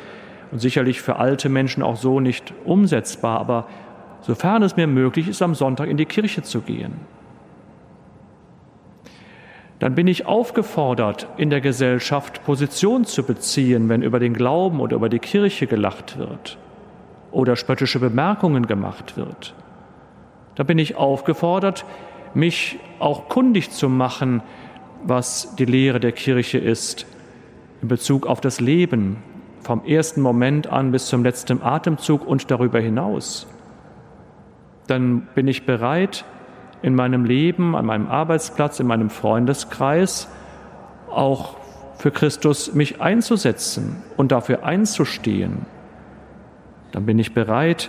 und 0.51 0.61
sicherlich 0.61 1.01
für 1.01 1.17
alte 1.17 1.49
Menschen 1.49 1.83
auch 1.83 1.97
so 1.97 2.21
nicht 2.21 2.53
umsetzbar, 2.65 3.41
aber 3.41 3.67
sofern 4.23 4.63
es 4.63 4.77
mir 4.77 4.87
möglich 4.87 5.29
ist, 5.29 5.43
am 5.43 5.55
Sonntag 5.55 5.89
in 5.89 5.97
die 5.97 6.07
Kirche 6.07 6.43
zu 6.43 6.61
gehen 6.61 6.95
dann 9.85 9.95
bin 9.95 10.07
ich 10.07 10.25
aufgefordert, 10.25 11.29
in 11.37 11.51
der 11.51 11.61
Gesellschaft 11.61 12.43
Position 12.45 13.05
zu 13.05 13.23
beziehen, 13.23 13.91
wenn 13.91 14.01
über 14.01 14.19
den 14.19 14.33
Glauben 14.33 14.81
oder 14.81 14.97
über 14.97 15.11
die 15.11 15.19
Kirche 15.19 15.67
gelacht 15.67 16.17
wird 16.19 16.57
oder 17.33 17.55
spöttische 17.55 17.99
Bemerkungen 17.99 18.67
gemacht 18.67 19.19
wird. 19.19 19.55
Da 20.55 20.63
bin 20.63 20.79
ich 20.79 20.97
aufgefordert, 20.97 21.85
mich 22.35 22.79
auch 22.99 23.29
kundig 23.29 23.71
zu 23.71 23.89
machen, 23.89 24.43
was 25.03 25.55
die 25.57 25.65
Lehre 25.65 26.01
der 26.01 26.13
Kirche 26.13 26.59
ist 26.59 27.07
in 27.83 27.89
Bezug 27.89 28.27
auf 28.27 28.41
das 28.41 28.61
Leben, 28.61 29.19
vom 29.61 29.85
ersten 29.85 30.21
Moment 30.21 30.67
an 30.67 30.91
bis 30.91 31.07
zum 31.07 31.23
letzten 31.23 31.63
Atemzug 31.63 32.27
und 32.27 32.51
darüber 32.51 32.81
hinaus. 32.81 33.47
Dann 34.87 35.29
bin 35.35 35.49
ich 35.49 35.67
bereit, 35.67 36.25
in 36.83 36.95
meinem 36.95 37.25
Leben, 37.25 37.75
an 37.75 37.87
meinem 37.87 38.09
Arbeitsplatz, 38.09 38.79
in 38.79 38.87
meinem 38.87 39.09
Freundeskreis 39.09 40.29
auch 41.11 41.57
für 41.97 42.11
Christus 42.11 42.75
mich 42.75 43.01
einzusetzen 43.01 44.03
und 44.17 44.33
dafür 44.33 44.65
einzustehen. 44.65 45.65
Dann 46.93 47.07
bin 47.07 47.19
ich 47.19 47.33
bereit, 47.33 47.89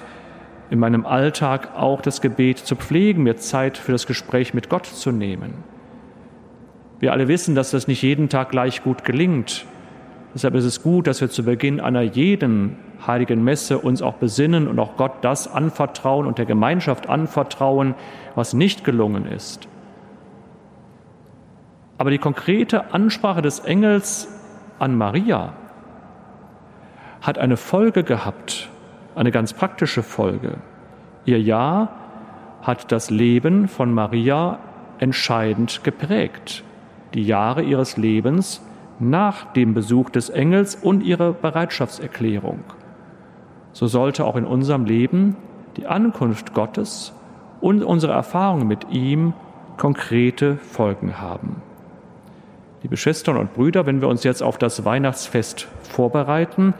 in 0.70 0.80
meinem 0.80 1.06
Alltag 1.06 1.76
auch 1.78 2.02
das 2.02 2.22
Gebet 2.22 2.60
zu 2.60 2.76
pflegen, 2.76 3.24
mir 3.24 3.38
Zeit 3.38 3.78
für 3.78 3.92
das 3.92 4.08
Gespräch 4.08 4.54
mit 4.54 4.70
Gott 4.70 4.86
zu 4.86 5.12
nehmen. 5.12 5.54
Wir 7.00 7.12
alle 7.12 7.28
wissen, 7.28 7.56
dass 7.56 7.72
das 7.72 7.88
nicht 7.88 8.02
jeden 8.02 8.30
Tag 8.30 8.50
gleich 8.50 8.84
gut 8.84 9.04
gelingt. 9.04 9.66
Deshalb 10.34 10.56
ist 10.56 10.66
es 10.66 10.82
gut, 10.82 11.08
dass 11.08 11.22
wir 11.22 11.30
zu 11.30 11.44
Beginn 11.44 11.80
einer 11.80 12.02
jeden 12.02 12.78
heiligen 13.06 13.44
Messe 13.44 13.78
uns 13.78 14.02
auch 14.02 14.16
besinnen 14.16 14.68
und 14.68 14.80
auch 14.80 14.98
Gott 14.98 15.14
das 15.22 15.48
anvertrauen 15.48 16.26
und 16.26 16.38
der 16.38 16.46
Gemeinschaft 16.46 17.08
anvertrauen, 17.08 17.96
was 18.34 18.54
nicht 18.54 18.84
gelungen 18.84 19.26
ist. 19.28 19.68
Aber 21.98 22.12
die 22.12 22.18
konkrete 22.18 22.94
Ansprache 22.94 23.42
des 23.42 23.60
Engels 23.60 24.28
an 24.80 24.98
Maria 24.98 25.54
hat 27.22 27.38
eine 27.38 27.58
Folge 27.58 28.04
gehabt, 28.04 28.70
eine 29.16 29.32
ganz 29.32 29.54
praktische 29.54 30.04
Folge. 30.04 30.58
Ihr 31.26 31.42
Ja 31.42 31.90
hat 32.62 32.92
das 32.92 33.10
Leben 33.10 33.68
von 33.68 33.94
Maria 33.94 34.60
entscheidend 35.00 35.84
geprägt. 35.84 36.64
Die 37.14 37.24
Jahre 37.24 37.62
ihres 37.62 37.98
Lebens 37.98 38.62
nach 39.00 39.54
dem 39.54 39.74
Besuch 39.74 40.10
des 40.10 40.30
Engels 40.30 40.76
und 40.76 41.02
ihrer 41.02 41.34
Bereitschaftserklärung 41.34 42.60
so 43.76 43.88
sollte 43.88 44.24
auch 44.24 44.38
in 44.38 44.46
unserem 44.46 44.86
Leben 44.86 45.36
die 45.76 45.86
Ankunft 45.86 46.54
Gottes 46.54 47.14
und 47.60 47.84
unsere 47.84 48.14
Erfahrungen 48.14 48.70
mit 48.70 48.90
ihm 48.90 49.34
konkrete 49.76 50.56
Folgen 50.56 51.20
haben. 51.20 51.62
Liebe 52.84 52.96
Schwestern 52.96 53.36
und 53.36 53.54
Brüder, 53.54 53.86
wenn 53.86 54.00
wir 54.00 54.08
uns 54.08 54.24
jetzt 54.24 54.42
auf 54.42 54.58
das 54.58 54.86
Weihnachtsfest 54.86 55.68
vorbereiten, 55.82 56.74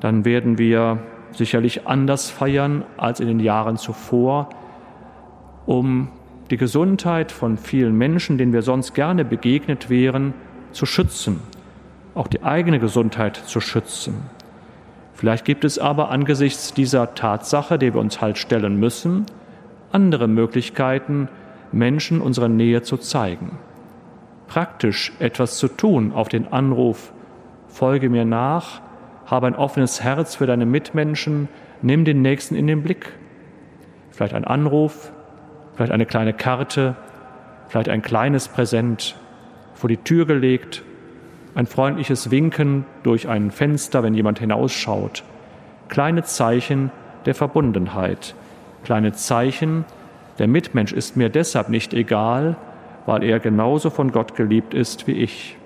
dann 0.00 0.26
werden 0.26 0.58
wir 0.58 0.98
sicherlich 1.32 1.86
anders 1.86 2.30
feiern 2.30 2.84
als 2.96 3.20
in 3.20 3.28
den 3.28 3.40
Jahren 3.40 3.76
zuvor, 3.76 4.48
um 5.66 6.08
die 6.50 6.56
Gesundheit 6.56 7.30
von 7.30 7.56
vielen 7.56 7.96
Menschen, 7.96 8.38
denen 8.38 8.52
wir 8.52 8.62
sonst 8.62 8.94
gerne 8.94 9.24
begegnet 9.24 9.88
wären, 9.88 10.34
zu 10.72 10.86
schützen, 10.86 11.40
auch 12.14 12.26
die 12.26 12.42
eigene 12.42 12.80
Gesundheit 12.80 13.36
zu 13.36 13.60
schützen. 13.60 14.14
Vielleicht 15.14 15.44
gibt 15.44 15.64
es 15.64 15.78
aber 15.78 16.10
angesichts 16.10 16.72
dieser 16.72 17.14
Tatsache, 17.14 17.78
der 17.78 17.94
wir 17.94 18.00
uns 18.00 18.20
halt 18.20 18.38
stellen 18.38 18.76
müssen, 18.80 19.26
andere 19.92 20.28
Möglichkeiten, 20.28 21.28
Menschen 21.72 22.20
unsere 22.20 22.48
Nähe 22.48 22.82
zu 22.82 22.96
zeigen. 22.96 23.58
Praktisch 24.48 25.12
etwas 25.20 25.58
zu 25.58 25.68
tun 25.68 26.12
auf 26.12 26.28
den 26.28 26.52
Anruf, 26.52 27.12
folge 27.68 28.08
mir 28.08 28.24
nach, 28.24 28.80
habe 29.30 29.46
ein 29.46 29.54
offenes 29.54 30.02
Herz 30.02 30.34
für 30.34 30.46
deine 30.46 30.66
Mitmenschen, 30.66 31.48
nimm 31.82 32.04
den 32.04 32.22
Nächsten 32.22 32.54
in 32.54 32.66
den 32.66 32.82
Blick. 32.82 33.12
Vielleicht 34.10 34.34
ein 34.34 34.44
Anruf, 34.44 35.12
vielleicht 35.74 35.92
eine 35.92 36.06
kleine 36.06 36.32
Karte, 36.32 36.96
vielleicht 37.68 37.88
ein 37.88 38.02
kleines 38.02 38.48
Präsent 38.48 39.16
vor 39.74 39.88
die 39.88 39.96
Tür 39.96 40.26
gelegt 40.26 40.82
ein 41.54 41.66
freundliches 41.66 42.30
Winken 42.30 42.84
durch 43.02 43.28
ein 43.28 43.50
Fenster, 43.50 44.02
wenn 44.02 44.14
jemand 44.14 44.38
hinausschaut, 44.38 45.24
kleine 45.88 46.22
Zeichen 46.22 46.90
der 47.26 47.34
Verbundenheit, 47.34 48.34
kleine 48.84 49.12
Zeichen, 49.12 49.84
der 50.38 50.48
Mitmensch 50.48 50.92
ist 50.92 51.16
mir 51.16 51.28
deshalb 51.28 51.68
nicht 51.68 51.92
egal, 51.92 52.56
weil 53.06 53.24
er 53.24 53.40
genauso 53.40 53.90
von 53.90 54.12
Gott 54.12 54.36
geliebt 54.36 54.74
ist 54.74 55.06
wie 55.06 55.12
ich. 55.12 55.56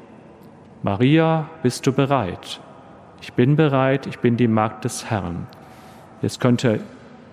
Maria, 0.83 1.48
bist 1.62 1.87
du 1.87 1.92
bereit? 1.92 2.61
Ich 3.25 3.33
bin 3.33 3.57
bereit, 3.57 4.07
ich 4.07 4.19
bin 4.19 4.37
die 4.37 4.49
Magd 4.49 4.85
des 4.85 5.07
Herrn. 5.09 5.47
Jetzt 6.21 6.41
könnte 6.41 6.81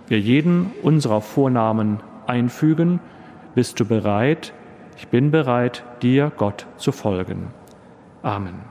ihr 0.07 0.21
jeden 0.21 0.71
unserer 0.83 1.19
Vornamen 1.19 1.99
einfügen. 2.27 3.01
Bist 3.55 3.77
du 3.77 3.83
bereit? 3.83 4.53
Ich 4.95 5.09
bin 5.09 5.31
bereit, 5.31 5.83
dir, 6.01 6.31
Gott, 6.37 6.65
zu 6.77 6.93
folgen. 6.93 7.47
Amen. 8.23 8.70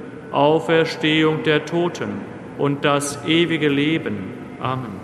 Auferstehung 0.31 1.43
der 1.43 1.65
Toten 1.65 2.21
und 2.57 2.85
das 2.85 3.25
ewige 3.25 3.69
Leben. 3.69 4.33
Amen. 4.59 4.99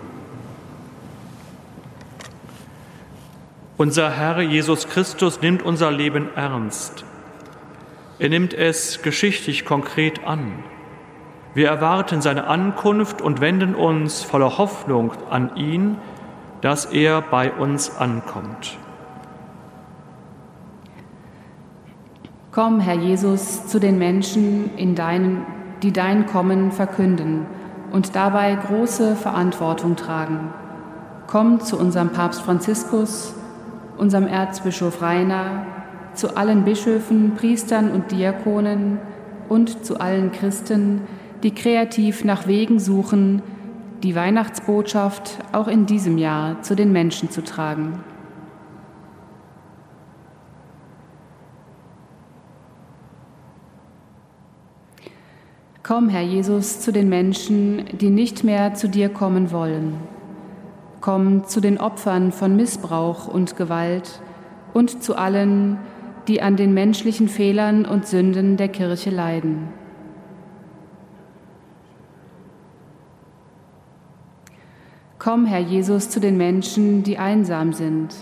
Unser 3.77 4.09
Herr 4.09 4.41
Jesus 4.41 4.87
Christus 4.87 5.41
nimmt 5.41 5.61
unser 5.61 5.91
Leben 5.91 6.29
ernst. 6.35 7.05
Er 8.19 8.29
nimmt 8.29 8.53
es 8.53 9.03
geschichtlich 9.03 9.65
konkret 9.65 10.25
an. 10.25 10.63
Wir 11.53 11.67
erwarten 11.67 12.21
seine 12.21 12.47
Ankunft 12.47 13.21
und 13.21 13.41
wenden 13.41 13.75
uns 13.75 14.23
voller 14.23 14.57
Hoffnung 14.57 15.11
an 15.29 15.55
ihn, 15.55 15.97
dass 16.61 16.85
er 16.85 17.21
bei 17.21 17.51
uns 17.51 17.95
ankommt. 17.97 18.77
Komm, 22.57 22.79
Herr 22.79 22.95
Jesus, 22.95 23.67
zu 23.67 23.79
den 23.79 23.99
Menschen, 23.99 24.75
in 24.77 24.95
deinen, 24.95 25.45
die 25.83 25.93
dein 25.93 26.25
Kommen 26.25 26.71
verkünden 26.71 27.45
und 27.91 28.15
dabei 28.15 28.55
große 28.55 29.15
Verantwortung 29.15 29.95
tragen. 29.95 30.49
Komm 31.27 31.59
zu 31.59 31.77
unserem 31.77 32.09
Papst 32.09 32.41
Franziskus, 32.41 33.35
unserem 33.99 34.25
Erzbischof 34.25 35.03
Rainer, 35.03 35.67
zu 36.15 36.35
allen 36.35 36.63
Bischöfen, 36.63 37.35
Priestern 37.35 37.91
und 37.91 38.09
Diakonen 38.11 38.97
und 39.49 39.85
zu 39.85 39.99
allen 39.99 40.31
Christen, 40.31 41.01
die 41.43 41.53
kreativ 41.53 42.23
nach 42.23 42.47
Wegen 42.47 42.79
suchen, 42.79 43.43
die 44.01 44.15
Weihnachtsbotschaft 44.15 45.37
auch 45.51 45.67
in 45.67 45.85
diesem 45.85 46.17
Jahr 46.17 46.59
zu 46.63 46.75
den 46.75 46.91
Menschen 46.91 47.29
zu 47.29 47.43
tragen. 47.43 47.99
Komm, 55.87 56.09
Herr 56.09 56.21
Jesus, 56.21 56.81
zu 56.81 56.91
den 56.91 57.07
Menschen, 57.07 57.85
die 57.93 58.09
nicht 58.09 58.43
mehr 58.43 58.73
zu 58.73 58.89
dir 58.89 59.07
kommen 59.07 59.53
wollen. 59.53 59.93
Komm 60.99 61.45
zu 61.45 61.61
den 61.61 61.77
Opfern 61.77 62.33
von 62.33 62.57
Missbrauch 62.57 63.29
und 63.29 63.55
Gewalt 63.55 64.19
und 64.73 65.01
zu 65.01 65.15
allen, 65.15 65.77
die 66.27 66.41
an 66.41 66.57
den 66.57 66.73
menschlichen 66.73 67.29
Fehlern 67.29 67.85
und 67.85 68.05
Sünden 68.05 68.57
der 68.57 68.67
Kirche 68.67 69.11
leiden. 69.11 69.69
Komm, 75.19 75.45
Herr 75.45 75.61
Jesus, 75.61 76.09
zu 76.09 76.19
den 76.19 76.35
Menschen, 76.35 77.03
die 77.03 77.17
einsam 77.17 77.71
sind. 77.71 78.13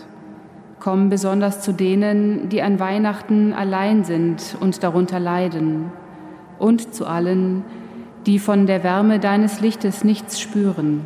Komm 0.80 1.10
besonders 1.10 1.62
zu 1.62 1.72
denen, 1.72 2.48
die 2.50 2.62
an 2.62 2.80
Weihnachten 2.80 3.54
allein 3.54 4.04
sind 4.04 4.56
und 4.60 4.84
darunter 4.84 5.20
leiden 5.20 5.92
und 6.60 6.94
zu 6.94 7.06
allen, 7.06 7.64
die 8.26 8.40
von 8.40 8.66
der 8.66 8.84
Wärme 8.84 9.20
deines 9.20 9.62
Lichtes 9.62 10.04
nichts 10.04 10.40
spüren, 10.40 11.02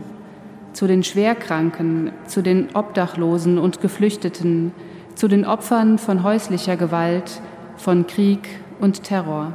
zu 0.73 0.87
den 0.87 1.03
Schwerkranken, 1.03 2.11
zu 2.25 2.41
den 2.41 2.69
Obdachlosen 2.73 3.57
und 3.57 3.81
Geflüchteten, 3.81 4.71
zu 5.15 5.27
den 5.27 5.45
Opfern 5.45 5.97
von 5.97 6.23
häuslicher 6.23 6.77
Gewalt, 6.77 7.41
von 7.75 8.07
Krieg 8.07 8.47
und 8.79 9.03
Terror. 9.03 9.53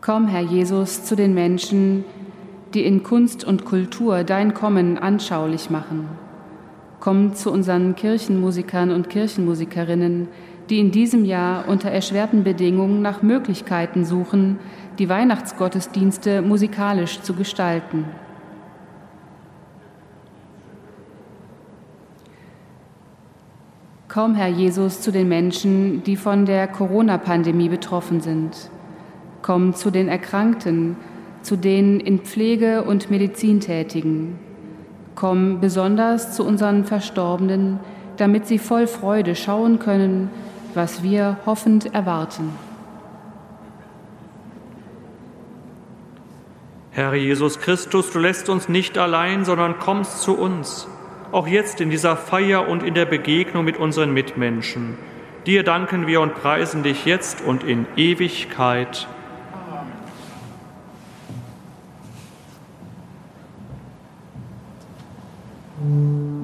Komm, 0.00 0.28
Herr 0.28 0.42
Jesus, 0.42 1.04
zu 1.04 1.16
den 1.16 1.34
Menschen, 1.34 2.04
die 2.74 2.84
in 2.84 3.02
Kunst 3.02 3.42
und 3.42 3.64
Kultur 3.64 4.22
dein 4.22 4.54
Kommen 4.54 4.98
anschaulich 4.98 5.68
machen 5.68 6.25
Komm 7.00 7.34
zu 7.34 7.52
unseren 7.52 7.94
Kirchenmusikern 7.94 8.90
und 8.90 9.10
Kirchenmusikerinnen, 9.10 10.28
die 10.70 10.80
in 10.80 10.90
diesem 10.90 11.24
Jahr 11.24 11.68
unter 11.68 11.90
erschwerten 11.90 12.42
Bedingungen 12.42 13.02
nach 13.02 13.22
Möglichkeiten 13.22 14.04
suchen, 14.04 14.58
die 14.98 15.08
Weihnachtsgottesdienste 15.08 16.42
musikalisch 16.42 17.20
zu 17.20 17.34
gestalten. 17.34 18.06
Komm, 24.08 24.34
Herr 24.34 24.48
Jesus, 24.48 25.02
zu 25.02 25.12
den 25.12 25.28
Menschen, 25.28 26.02
die 26.02 26.16
von 26.16 26.46
der 26.46 26.66
Corona-Pandemie 26.68 27.68
betroffen 27.68 28.22
sind. 28.22 28.70
Komm 29.42 29.74
zu 29.74 29.90
den 29.90 30.08
Erkrankten, 30.08 30.96
zu 31.42 31.56
den 31.56 32.00
in 32.00 32.20
Pflege 32.20 32.82
und 32.84 33.10
Medizin 33.10 33.60
tätigen. 33.60 34.38
Komm 35.16 35.60
besonders 35.60 36.36
zu 36.36 36.44
unseren 36.44 36.84
Verstorbenen, 36.84 37.80
damit 38.18 38.46
sie 38.46 38.58
voll 38.58 38.86
Freude 38.86 39.34
schauen 39.34 39.78
können, 39.78 40.30
was 40.74 41.02
wir 41.02 41.38
hoffend 41.46 41.94
erwarten. 41.94 42.52
Herr 46.90 47.14
Jesus 47.14 47.58
Christus, 47.60 48.10
du 48.10 48.18
lässt 48.18 48.50
uns 48.50 48.68
nicht 48.68 48.98
allein, 48.98 49.46
sondern 49.46 49.78
kommst 49.78 50.20
zu 50.20 50.36
uns, 50.36 50.86
auch 51.32 51.46
jetzt 51.46 51.80
in 51.80 51.88
dieser 51.88 52.16
Feier 52.16 52.68
und 52.68 52.82
in 52.82 52.92
der 52.92 53.06
Begegnung 53.06 53.64
mit 53.64 53.78
unseren 53.78 54.12
Mitmenschen. 54.12 54.98
Dir 55.46 55.62
danken 55.62 56.06
wir 56.06 56.20
und 56.20 56.34
preisen 56.34 56.82
dich 56.82 57.06
jetzt 57.06 57.40
und 57.40 57.64
in 57.64 57.86
Ewigkeit. 57.96 59.08
Mm-hmm. 65.78 66.35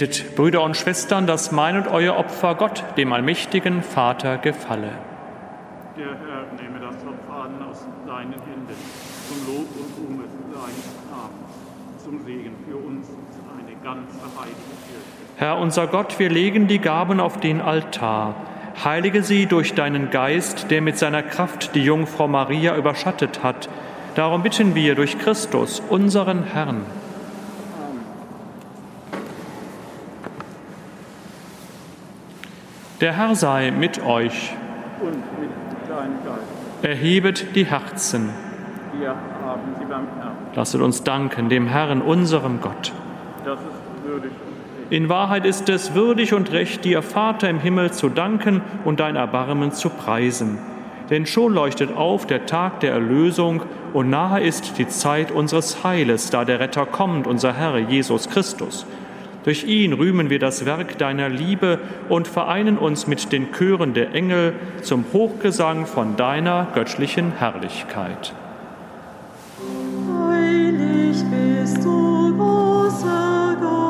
Betet, 0.00 0.34
Brüder 0.34 0.62
und 0.62 0.78
Schwestern, 0.78 1.26
dass 1.26 1.52
mein 1.52 1.76
und 1.76 1.86
euer 1.86 2.16
Opfer 2.16 2.54
Gott, 2.54 2.82
dem 2.96 3.12
allmächtigen 3.12 3.82
Vater, 3.82 4.38
gefalle. 4.38 4.92
Der 5.94 6.06
Herr 6.06 6.46
nehme 6.56 6.80
das 6.80 6.96
Opfer 7.04 7.44
an 7.44 7.68
aus 7.68 7.86
deinen 8.06 8.32
Händen, 8.32 8.76
zum 9.28 9.46
Lob 9.46 9.66
und 9.76 10.08
Ruhme 10.08 10.24
seines 10.54 10.88
Namens, 11.10 12.02
zum 12.02 12.24
Segen 12.24 12.56
für 12.66 12.76
uns 12.78 13.08
und 13.10 13.26
eine 13.58 13.76
ganze 13.84 14.20
heilige 14.40 14.56
Kirche. 14.86 15.36
Herr 15.36 15.58
unser 15.58 15.86
Gott, 15.86 16.18
wir 16.18 16.30
legen 16.30 16.66
die 16.66 16.78
Gaben 16.78 17.20
auf 17.20 17.38
den 17.38 17.60
Altar. 17.60 18.36
Heilige 18.82 19.22
sie 19.22 19.44
durch 19.44 19.74
deinen 19.74 20.08
Geist, 20.08 20.70
der 20.70 20.80
mit 20.80 20.96
seiner 20.96 21.22
Kraft 21.22 21.74
die 21.74 21.84
Jungfrau 21.84 22.26
Maria 22.26 22.74
überschattet 22.74 23.42
hat. 23.42 23.68
Darum 24.14 24.42
bitten 24.42 24.74
wir 24.74 24.94
durch 24.94 25.18
Christus, 25.18 25.82
unseren 25.90 26.44
Herrn. 26.44 26.86
Der 33.00 33.16
Herr 33.16 33.34
sei 33.34 33.70
mit 33.70 34.04
euch. 34.04 34.52
Und 35.00 35.12
mit 35.40 35.50
deinem 35.88 36.22
Geist. 36.22 36.82
Erhebet 36.82 37.56
die 37.56 37.64
Herzen. 37.64 38.28
Wir 38.98 39.08
haben 39.42 39.74
sie 39.78 39.86
beim 39.86 40.06
Herrn. 40.20 40.36
Lasset 40.54 40.82
uns 40.82 41.02
danken 41.02 41.48
dem 41.48 41.66
Herrn, 41.66 42.02
unserem 42.02 42.60
Gott. 42.60 42.92
Das 43.42 43.58
ist 43.58 44.06
würdig. 44.06 44.32
In 44.90 45.08
Wahrheit 45.08 45.46
ist 45.46 45.70
es 45.70 45.94
würdig 45.94 46.34
und 46.34 46.52
recht, 46.52 46.84
dir, 46.84 47.00
Vater 47.00 47.48
im 47.48 47.58
Himmel, 47.58 47.90
zu 47.90 48.10
danken 48.10 48.60
und 48.84 49.00
dein 49.00 49.16
Erbarmen 49.16 49.72
zu 49.72 49.88
preisen. 49.88 50.58
Denn 51.08 51.24
schon 51.24 51.54
leuchtet 51.54 51.96
auf 51.96 52.26
der 52.26 52.44
Tag 52.44 52.80
der 52.80 52.92
Erlösung 52.92 53.62
und 53.94 54.10
nahe 54.10 54.42
ist 54.42 54.76
die 54.76 54.88
Zeit 54.88 55.30
unseres 55.30 55.84
Heiles, 55.84 56.28
da 56.28 56.44
der 56.44 56.60
Retter 56.60 56.84
kommt, 56.84 57.26
unser 57.26 57.54
Herr 57.54 57.78
Jesus 57.78 58.28
Christus. 58.28 58.84
Durch 59.44 59.64
ihn 59.64 59.94
rühmen 59.94 60.28
wir 60.28 60.38
das 60.38 60.66
Werk 60.66 60.98
deiner 60.98 61.28
Liebe 61.28 61.78
und 62.08 62.28
vereinen 62.28 62.76
uns 62.76 63.06
mit 63.06 63.32
den 63.32 63.52
Chören 63.52 63.94
der 63.94 64.12
Engel 64.14 64.52
zum 64.82 65.04
Hochgesang 65.12 65.86
von 65.86 66.16
deiner 66.16 66.68
göttlichen 66.74 67.32
Herrlichkeit. 67.32 68.34
Heilig 70.28 71.16
bist 71.30 71.82
du, 71.82 72.36
großer 72.36 73.56
Gott, 73.60 73.89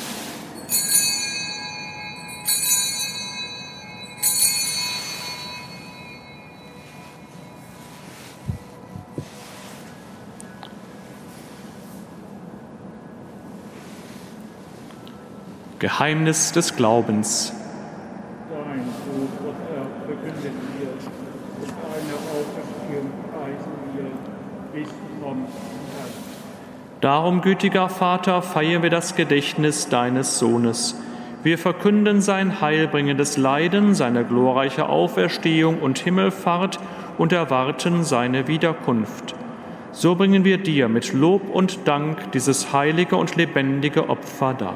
Geheimnis 15.81 16.51
des 16.51 16.75
Glaubens. 16.75 17.53
Dein 18.51 18.85
Tod, 18.85 19.29
Gott, 19.43 19.55
Herr, 19.73 19.87
verkündet 20.05 20.53
wir, 20.77 20.89
und 21.59 21.71
deine 21.81 22.15
Auferstehung 22.37 23.09
preisen 23.33 23.73
wir, 23.95 24.79
bis 24.79 24.89
zum 24.89 25.23
Herrn. 25.23 26.11
Darum, 27.01 27.41
gütiger 27.41 27.89
Vater, 27.89 28.43
feiern 28.43 28.83
wir 28.83 28.91
das 28.91 29.15
Gedächtnis 29.15 29.89
deines 29.89 30.37
Sohnes. 30.37 31.01
Wir 31.41 31.57
verkünden 31.57 32.21
sein 32.21 32.61
heilbringendes 32.61 33.37
Leiden, 33.37 33.95
seine 33.95 34.23
glorreiche 34.23 34.87
Auferstehung 34.87 35.79
und 35.79 35.97
Himmelfahrt 35.97 36.77
und 37.17 37.33
erwarten 37.33 38.03
seine 38.03 38.47
Wiederkunft. 38.47 39.33
So 39.93 40.13
bringen 40.13 40.45
wir 40.45 40.59
dir 40.59 40.89
mit 40.89 41.11
Lob 41.11 41.49
und 41.49 41.87
Dank 41.87 42.33
dieses 42.33 42.71
heilige 42.71 43.15
und 43.15 43.35
lebendige 43.35 44.09
Opfer 44.11 44.53
dar. 44.53 44.75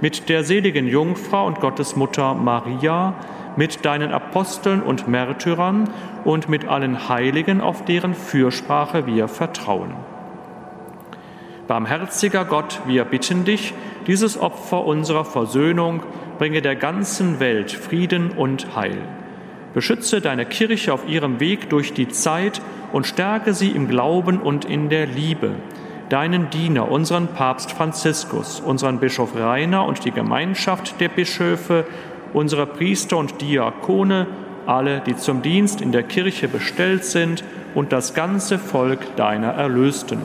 mit 0.00 0.28
der 0.28 0.44
seligen 0.44 0.86
Jungfrau 0.86 1.46
und 1.46 1.60
Gottesmutter 1.60 2.34
Maria, 2.34 3.14
mit 3.56 3.84
deinen 3.84 4.12
Aposteln 4.12 4.82
und 4.82 5.08
Märtyrern 5.08 5.90
und 6.24 6.48
mit 6.48 6.66
allen 6.68 7.08
Heiligen, 7.08 7.60
auf 7.60 7.84
deren 7.84 8.14
Fürsprache 8.14 9.06
wir 9.06 9.28
vertrauen. 9.28 9.94
Barmherziger 11.66 12.44
Gott, 12.44 12.80
wir 12.86 13.04
bitten 13.04 13.44
dich, 13.44 13.74
dieses 14.06 14.40
Opfer 14.40 14.84
unserer 14.84 15.24
Versöhnung 15.24 16.02
bringe 16.38 16.62
der 16.62 16.74
ganzen 16.74 17.38
Welt 17.38 17.70
Frieden 17.70 18.30
und 18.30 18.74
Heil. 18.74 18.98
Beschütze 19.74 20.20
deine 20.20 20.46
Kirche 20.46 20.92
auf 20.92 21.08
ihrem 21.08 21.38
Weg 21.38 21.70
durch 21.70 21.92
die 21.92 22.08
Zeit 22.08 22.60
und 22.92 23.06
stärke 23.06 23.54
sie 23.54 23.70
im 23.70 23.88
Glauben 23.88 24.40
und 24.40 24.64
in 24.64 24.88
der 24.88 25.06
Liebe. 25.06 25.52
Deinen 26.10 26.50
Diener, 26.50 26.90
unseren 26.90 27.28
Papst 27.28 27.70
Franziskus, 27.70 28.58
unseren 28.58 28.98
Bischof 28.98 29.36
Rainer 29.36 29.84
und 29.86 30.04
die 30.04 30.10
Gemeinschaft 30.10 31.00
der 31.00 31.08
Bischöfe, 31.08 31.86
unsere 32.32 32.66
Priester 32.66 33.16
und 33.16 33.40
Diakone, 33.40 34.26
alle, 34.66 35.00
die 35.06 35.16
zum 35.16 35.40
Dienst 35.40 35.80
in 35.80 35.92
der 35.92 36.02
Kirche 36.02 36.48
bestellt 36.48 37.04
sind 37.04 37.44
und 37.76 37.92
das 37.92 38.12
ganze 38.12 38.58
Volk 38.58 39.14
deiner 39.14 39.52
Erlösten. 39.52 40.18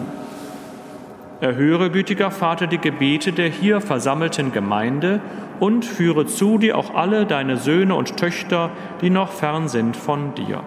Erhöre, 1.39 1.91
gütiger 1.91 2.31
Vater, 2.31 2.65
die 2.65 2.79
Gebete 2.79 3.31
der 3.31 3.49
hier 3.49 3.79
versammelten 3.79 4.51
Gemeinde 4.51 5.19
und 5.59 5.85
führe 5.85 6.25
zu 6.25 6.57
dir 6.57 6.79
auch 6.79 6.95
alle 6.95 7.27
deine 7.27 7.57
Söhne 7.57 7.93
und 7.93 8.17
Töchter, 8.17 8.71
die 9.01 9.11
noch 9.11 9.31
fern 9.31 9.67
sind 9.67 9.95
von 9.95 10.33
dir. 10.33 10.63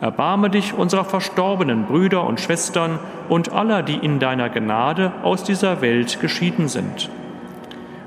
Erbarme 0.00 0.48
dich 0.48 0.74
unserer 0.74 1.04
verstorbenen 1.04 1.86
Brüder 1.86 2.24
und 2.24 2.40
Schwestern 2.40 3.00
und 3.28 3.52
aller, 3.52 3.82
die 3.82 3.96
in 3.96 4.20
deiner 4.20 4.48
Gnade 4.48 5.12
aus 5.22 5.42
dieser 5.42 5.80
Welt 5.80 6.20
geschieden 6.20 6.68
sind. 6.68 7.10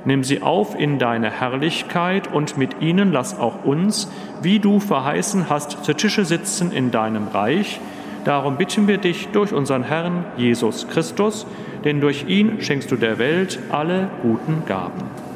Nimm 0.05 0.23
sie 0.23 0.41
auf 0.41 0.79
in 0.79 0.97
deine 0.99 1.29
Herrlichkeit 1.29 2.33
und 2.33 2.57
mit 2.57 2.81
ihnen 2.81 3.11
lass 3.11 3.37
auch 3.37 3.65
uns, 3.65 4.09
wie 4.41 4.59
du 4.59 4.79
verheißen 4.79 5.49
hast, 5.49 5.83
zu 5.83 5.93
Tische 5.93 6.25
sitzen 6.25 6.71
in 6.71 6.91
deinem 6.91 7.27
Reich. 7.27 7.79
Darum 8.23 8.55
bitten 8.55 8.87
wir 8.87 8.97
dich 8.97 9.27
durch 9.29 9.53
unseren 9.53 9.83
Herrn 9.83 10.25
Jesus 10.37 10.87
Christus, 10.87 11.45
denn 11.83 12.01
durch 12.01 12.25
ihn 12.27 12.61
schenkst 12.61 12.89
du 12.91 12.95
der 12.95 13.19
Welt 13.19 13.59
alle 13.69 14.09
guten 14.21 14.63
Gaben. 14.65 15.30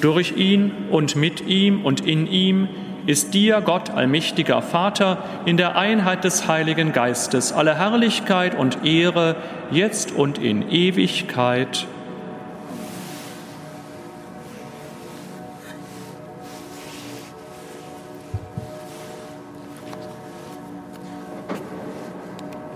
Durch 0.00 0.36
ihn 0.36 0.70
und 0.90 1.16
mit 1.16 1.46
ihm 1.46 1.84
und 1.84 2.06
in 2.06 2.26
ihm 2.26 2.68
ist 3.06 3.32
dir, 3.34 3.62
Gott, 3.62 3.90
allmächtiger 3.90 4.60
Vater, 4.62 5.24
in 5.46 5.56
der 5.56 5.76
Einheit 5.76 6.24
des 6.24 6.46
Heiligen 6.46 6.92
Geistes 6.92 7.52
alle 7.52 7.74
Herrlichkeit 7.74 8.54
und 8.54 8.84
Ehre, 8.84 9.36
jetzt 9.70 10.12
und 10.12 10.38
in 10.38 10.70
Ewigkeit. 10.70 11.86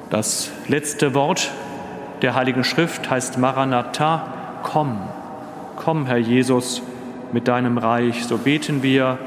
Das 0.08 0.50
letzte 0.66 1.14
Wort 1.14 1.50
der 2.22 2.34
Heiligen 2.34 2.64
Schrift 2.64 3.10
heißt 3.10 3.38
Maranatha, 3.38 4.60
komm, 4.62 4.98
komm, 5.76 6.06
Herr 6.06 6.18
Jesus, 6.18 6.82
mit 7.32 7.48
deinem 7.48 7.78
Reich. 7.78 8.24
So 8.24 8.38
beten 8.38 8.82
wir 8.82 9.18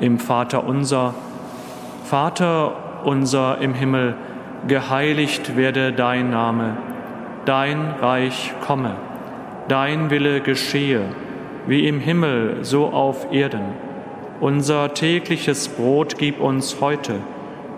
im 0.00 0.18
Vater 0.18 0.64
unser. 0.64 1.14
Vater 2.04 3.02
unser 3.04 3.58
im 3.60 3.74
Himmel, 3.74 4.14
geheiligt 4.68 5.56
werde 5.56 5.92
dein 5.92 6.30
Name, 6.30 6.76
dein 7.44 7.94
Reich 8.00 8.52
komme, 8.64 8.96
dein 9.68 10.10
Wille 10.10 10.40
geschehe, 10.40 11.02
wie 11.66 11.86
im 11.88 11.98
Himmel 11.98 12.58
so 12.62 12.86
auf 12.86 13.32
Erden. 13.32 13.74
Unser 14.40 14.94
tägliches 14.94 15.68
Brot 15.68 16.18
gib 16.18 16.40
uns 16.40 16.80
heute 16.80 17.14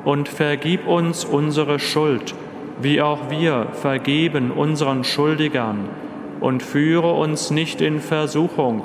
und 0.04 0.28
vergib 0.28 0.86
uns 0.86 1.24
unsere 1.24 1.78
Schuld, 1.78 2.34
wie 2.80 3.00
auch 3.00 3.30
wir 3.30 3.68
vergeben 3.72 4.50
unseren 4.50 5.04
Schuldigern, 5.04 5.88
und 6.40 6.62
führe 6.62 7.12
uns 7.12 7.50
nicht 7.50 7.80
in 7.80 8.00
Versuchung, 8.00 8.84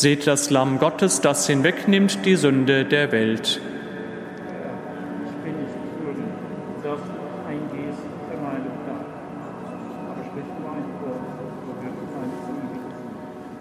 Seht 0.00 0.28
das 0.28 0.50
Lamm 0.50 0.78
Gottes, 0.78 1.22
das 1.22 1.48
hinwegnimmt 1.48 2.24
die 2.24 2.36
Sünde 2.36 2.84
der 2.84 3.10
Welt. 3.10 3.60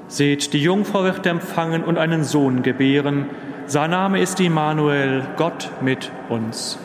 Seht, 0.08 0.54
die 0.54 0.62
Jungfrau 0.62 1.06
wird 1.06 1.26
empfangen 1.26 1.84
und 1.84 1.98
einen 1.98 2.24
Sohn 2.24 2.62
gebären. 2.62 3.32
Sein 3.66 3.90
Name 3.90 4.22
ist 4.22 4.40
Immanuel, 4.40 5.24
Gott 5.38 5.72
mit 5.82 6.12
uns. 6.30 6.78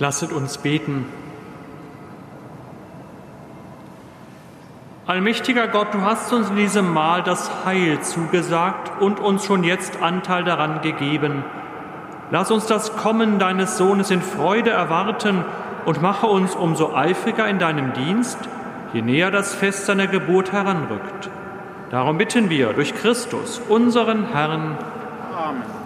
Lasset 0.00 0.32
uns 0.32 0.56
beten. 0.56 1.04
Allmächtiger 5.06 5.68
Gott, 5.68 5.92
du 5.92 6.00
hast 6.00 6.32
uns 6.32 6.48
in 6.48 6.56
diesem 6.56 6.90
Mahl 6.90 7.22
das 7.22 7.66
Heil 7.66 8.00
zugesagt 8.00 9.02
und 9.02 9.20
uns 9.20 9.44
schon 9.44 9.62
jetzt 9.62 10.00
Anteil 10.00 10.42
daran 10.42 10.80
gegeben. 10.80 11.44
Lass 12.30 12.50
uns 12.50 12.64
das 12.64 12.96
Kommen 12.96 13.38
deines 13.38 13.76
Sohnes 13.76 14.10
in 14.10 14.22
Freude 14.22 14.70
erwarten 14.70 15.44
und 15.84 16.00
mache 16.00 16.28
uns 16.28 16.54
umso 16.54 16.94
eifriger 16.94 17.46
in 17.46 17.58
deinem 17.58 17.92
Dienst, 17.92 18.38
je 18.94 19.02
näher 19.02 19.30
das 19.30 19.54
Fest 19.54 19.84
seiner 19.84 20.06
Geburt 20.06 20.50
heranrückt. 20.50 21.28
Darum 21.90 22.16
bitten 22.16 22.48
wir 22.48 22.72
durch 22.72 22.94
Christus, 22.94 23.60
unseren 23.68 24.28
Herrn. 24.32 24.78
Amen. 25.36 25.79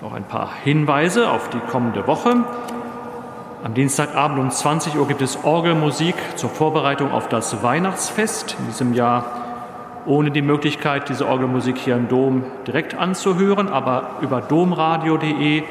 Noch 0.00 0.12
ein 0.12 0.22
paar 0.22 0.50
Hinweise 0.62 1.28
auf 1.28 1.50
die 1.50 1.58
kommende 1.58 2.06
Woche. 2.06 2.44
Am 3.64 3.74
Dienstagabend 3.74 4.38
um 4.38 4.48
20 4.48 4.96
Uhr 4.96 5.08
gibt 5.08 5.22
es 5.22 5.42
Orgelmusik 5.42 6.14
zur 6.36 6.50
Vorbereitung 6.50 7.10
auf 7.10 7.28
das 7.28 7.64
Weihnachtsfest. 7.64 8.54
In 8.60 8.66
diesem 8.66 8.94
Jahr 8.94 9.24
ohne 10.06 10.30
die 10.30 10.42
Möglichkeit, 10.42 11.08
diese 11.08 11.26
Orgelmusik 11.26 11.78
hier 11.78 11.96
im 11.96 12.06
Dom 12.06 12.44
direkt 12.68 12.94
anzuhören, 12.94 13.68
aber 13.68 14.10
über 14.20 14.40
domradio.de 14.40 15.64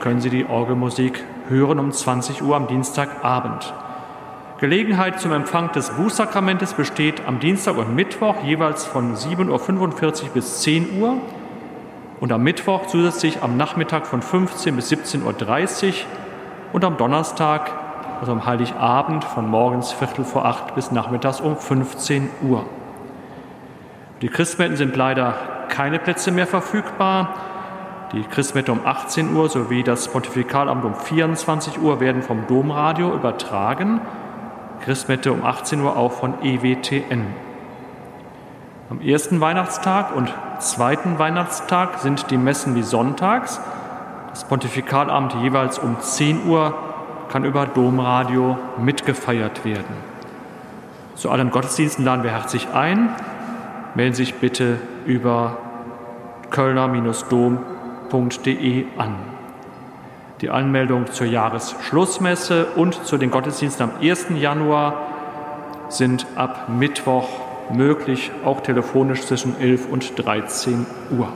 können 0.00 0.20
Sie 0.20 0.28
die 0.28 0.44
Orgelmusik 0.44 1.24
hören 1.48 1.78
um 1.78 1.92
20 1.92 2.42
Uhr 2.42 2.54
am 2.54 2.66
Dienstagabend. 2.66 3.72
Gelegenheit 4.58 5.18
zum 5.18 5.32
Empfang 5.32 5.72
des 5.72 5.88
Bußsakramentes 5.90 6.74
besteht 6.74 7.22
am 7.26 7.40
Dienstag 7.40 7.78
und 7.78 7.94
Mittwoch 7.94 8.44
jeweils 8.44 8.84
von 8.84 9.16
7.45 9.16 10.24
Uhr 10.24 10.28
bis 10.34 10.60
10 10.60 11.00
Uhr 11.00 11.16
und 12.22 12.30
am 12.30 12.44
Mittwoch 12.44 12.86
zusätzlich 12.86 13.42
am 13.42 13.56
Nachmittag 13.56 14.06
von 14.06 14.22
15 14.22 14.76
bis 14.76 14.92
17.30 14.92 15.88
Uhr 15.88 15.94
und 16.72 16.84
am 16.84 16.96
Donnerstag, 16.96 17.72
also 18.20 18.30
am 18.30 18.46
Heiligabend, 18.46 19.24
von 19.24 19.50
morgens 19.50 19.90
Viertel 19.90 20.24
vor 20.24 20.44
acht 20.44 20.76
bis 20.76 20.92
nachmittags 20.92 21.40
um 21.40 21.56
15 21.56 22.30
Uhr. 22.42 22.64
Die 24.20 24.28
Christmetten 24.28 24.76
sind 24.76 24.94
leider 24.94 25.34
keine 25.68 25.98
Plätze 25.98 26.30
mehr 26.30 26.46
verfügbar. 26.46 27.34
Die 28.12 28.22
Christmette 28.22 28.70
um 28.70 28.86
18 28.86 29.34
Uhr 29.34 29.48
sowie 29.48 29.82
das 29.82 30.06
Pontifikalamt 30.06 30.84
um 30.84 30.94
24 30.94 31.82
Uhr 31.82 31.98
werden 31.98 32.22
vom 32.22 32.46
Domradio 32.46 33.12
übertragen. 33.12 34.00
Christmette 34.84 35.32
um 35.32 35.44
18 35.44 35.80
Uhr 35.80 35.96
auch 35.96 36.12
von 36.12 36.34
EWTN. 36.40 37.26
Am 38.90 39.00
ersten 39.00 39.40
Weihnachtstag 39.40 40.14
und 40.14 40.32
zweiten 40.62 41.18
Weihnachtstag 41.18 41.98
sind 41.98 42.30
die 42.30 42.38
Messen 42.38 42.74
wie 42.74 42.82
sonntags. 42.82 43.60
Das 44.30 44.44
Pontifikalamt 44.44 45.34
jeweils 45.34 45.78
um 45.78 46.00
10 46.00 46.46
Uhr 46.46 46.74
kann 47.28 47.44
über 47.44 47.66
Domradio 47.66 48.56
mitgefeiert 48.78 49.64
werden. 49.64 50.12
Zu 51.14 51.30
allen 51.30 51.50
Gottesdiensten 51.50 52.04
laden 52.04 52.24
wir 52.24 52.30
herzlich 52.30 52.68
ein. 52.72 53.10
Melden 53.94 54.14
Sie 54.14 54.24
sich 54.24 54.36
bitte 54.36 54.78
über 55.04 55.58
kölner-dom.de 56.50 58.86
an. 58.96 59.14
Die 60.40 60.48
Anmeldung 60.50 61.12
zur 61.12 61.26
Jahresschlussmesse 61.26 62.66
und 62.76 63.04
zu 63.04 63.18
den 63.18 63.30
Gottesdiensten 63.30 63.90
am 63.90 63.96
1. 64.00 64.28
Januar 64.34 64.94
sind 65.88 66.26
ab 66.36 66.68
Mittwoch 66.68 67.41
möglich, 67.70 68.30
auch 68.44 68.60
telefonisch 68.60 69.22
zwischen 69.22 69.58
11 69.60 69.88
und 69.90 70.24
13 70.24 70.86
Uhr. 71.16 71.28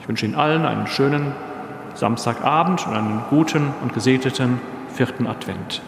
Ich 0.00 0.08
wünsche 0.08 0.26
Ihnen 0.26 0.34
allen 0.34 0.64
einen 0.64 0.86
schönen 0.86 1.32
Samstagabend 1.94 2.86
und 2.86 2.94
einen 2.94 3.22
guten 3.30 3.72
und 3.82 3.92
gesegneten 3.92 4.60
vierten 4.92 5.26
Advent. 5.26 5.82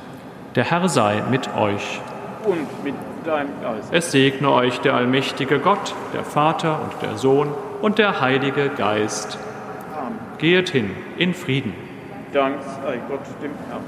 Der 0.55 0.65
Herr 0.65 0.89
sei 0.89 1.23
mit 1.31 1.55
euch. 1.57 2.01
Und 2.45 2.85
mit 2.85 2.95
deinem 3.25 3.61
Geist. 3.63 3.89
Es 3.93 4.13
segne 4.13 4.51
euch 4.51 4.81
der 4.81 4.95
allmächtige 4.95 5.59
Gott, 5.59 5.95
der 6.13 6.25
Vater 6.25 6.81
und 6.83 7.03
der 7.03 7.17
Sohn 7.17 7.49
und 7.81 7.99
der 7.99 8.21
Heilige 8.21 8.69
Geist. 8.69 9.39
Amen. 9.97 10.19
Gehet 10.39 10.71
hin 10.71 10.91
in 11.17 11.35
Frieden. 11.35 11.73
Dank 12.33 12.57
sei 12.85 12.99
Gott 13.09 13.21
dem 13.43 13.53
Herrn. 13.69 13.83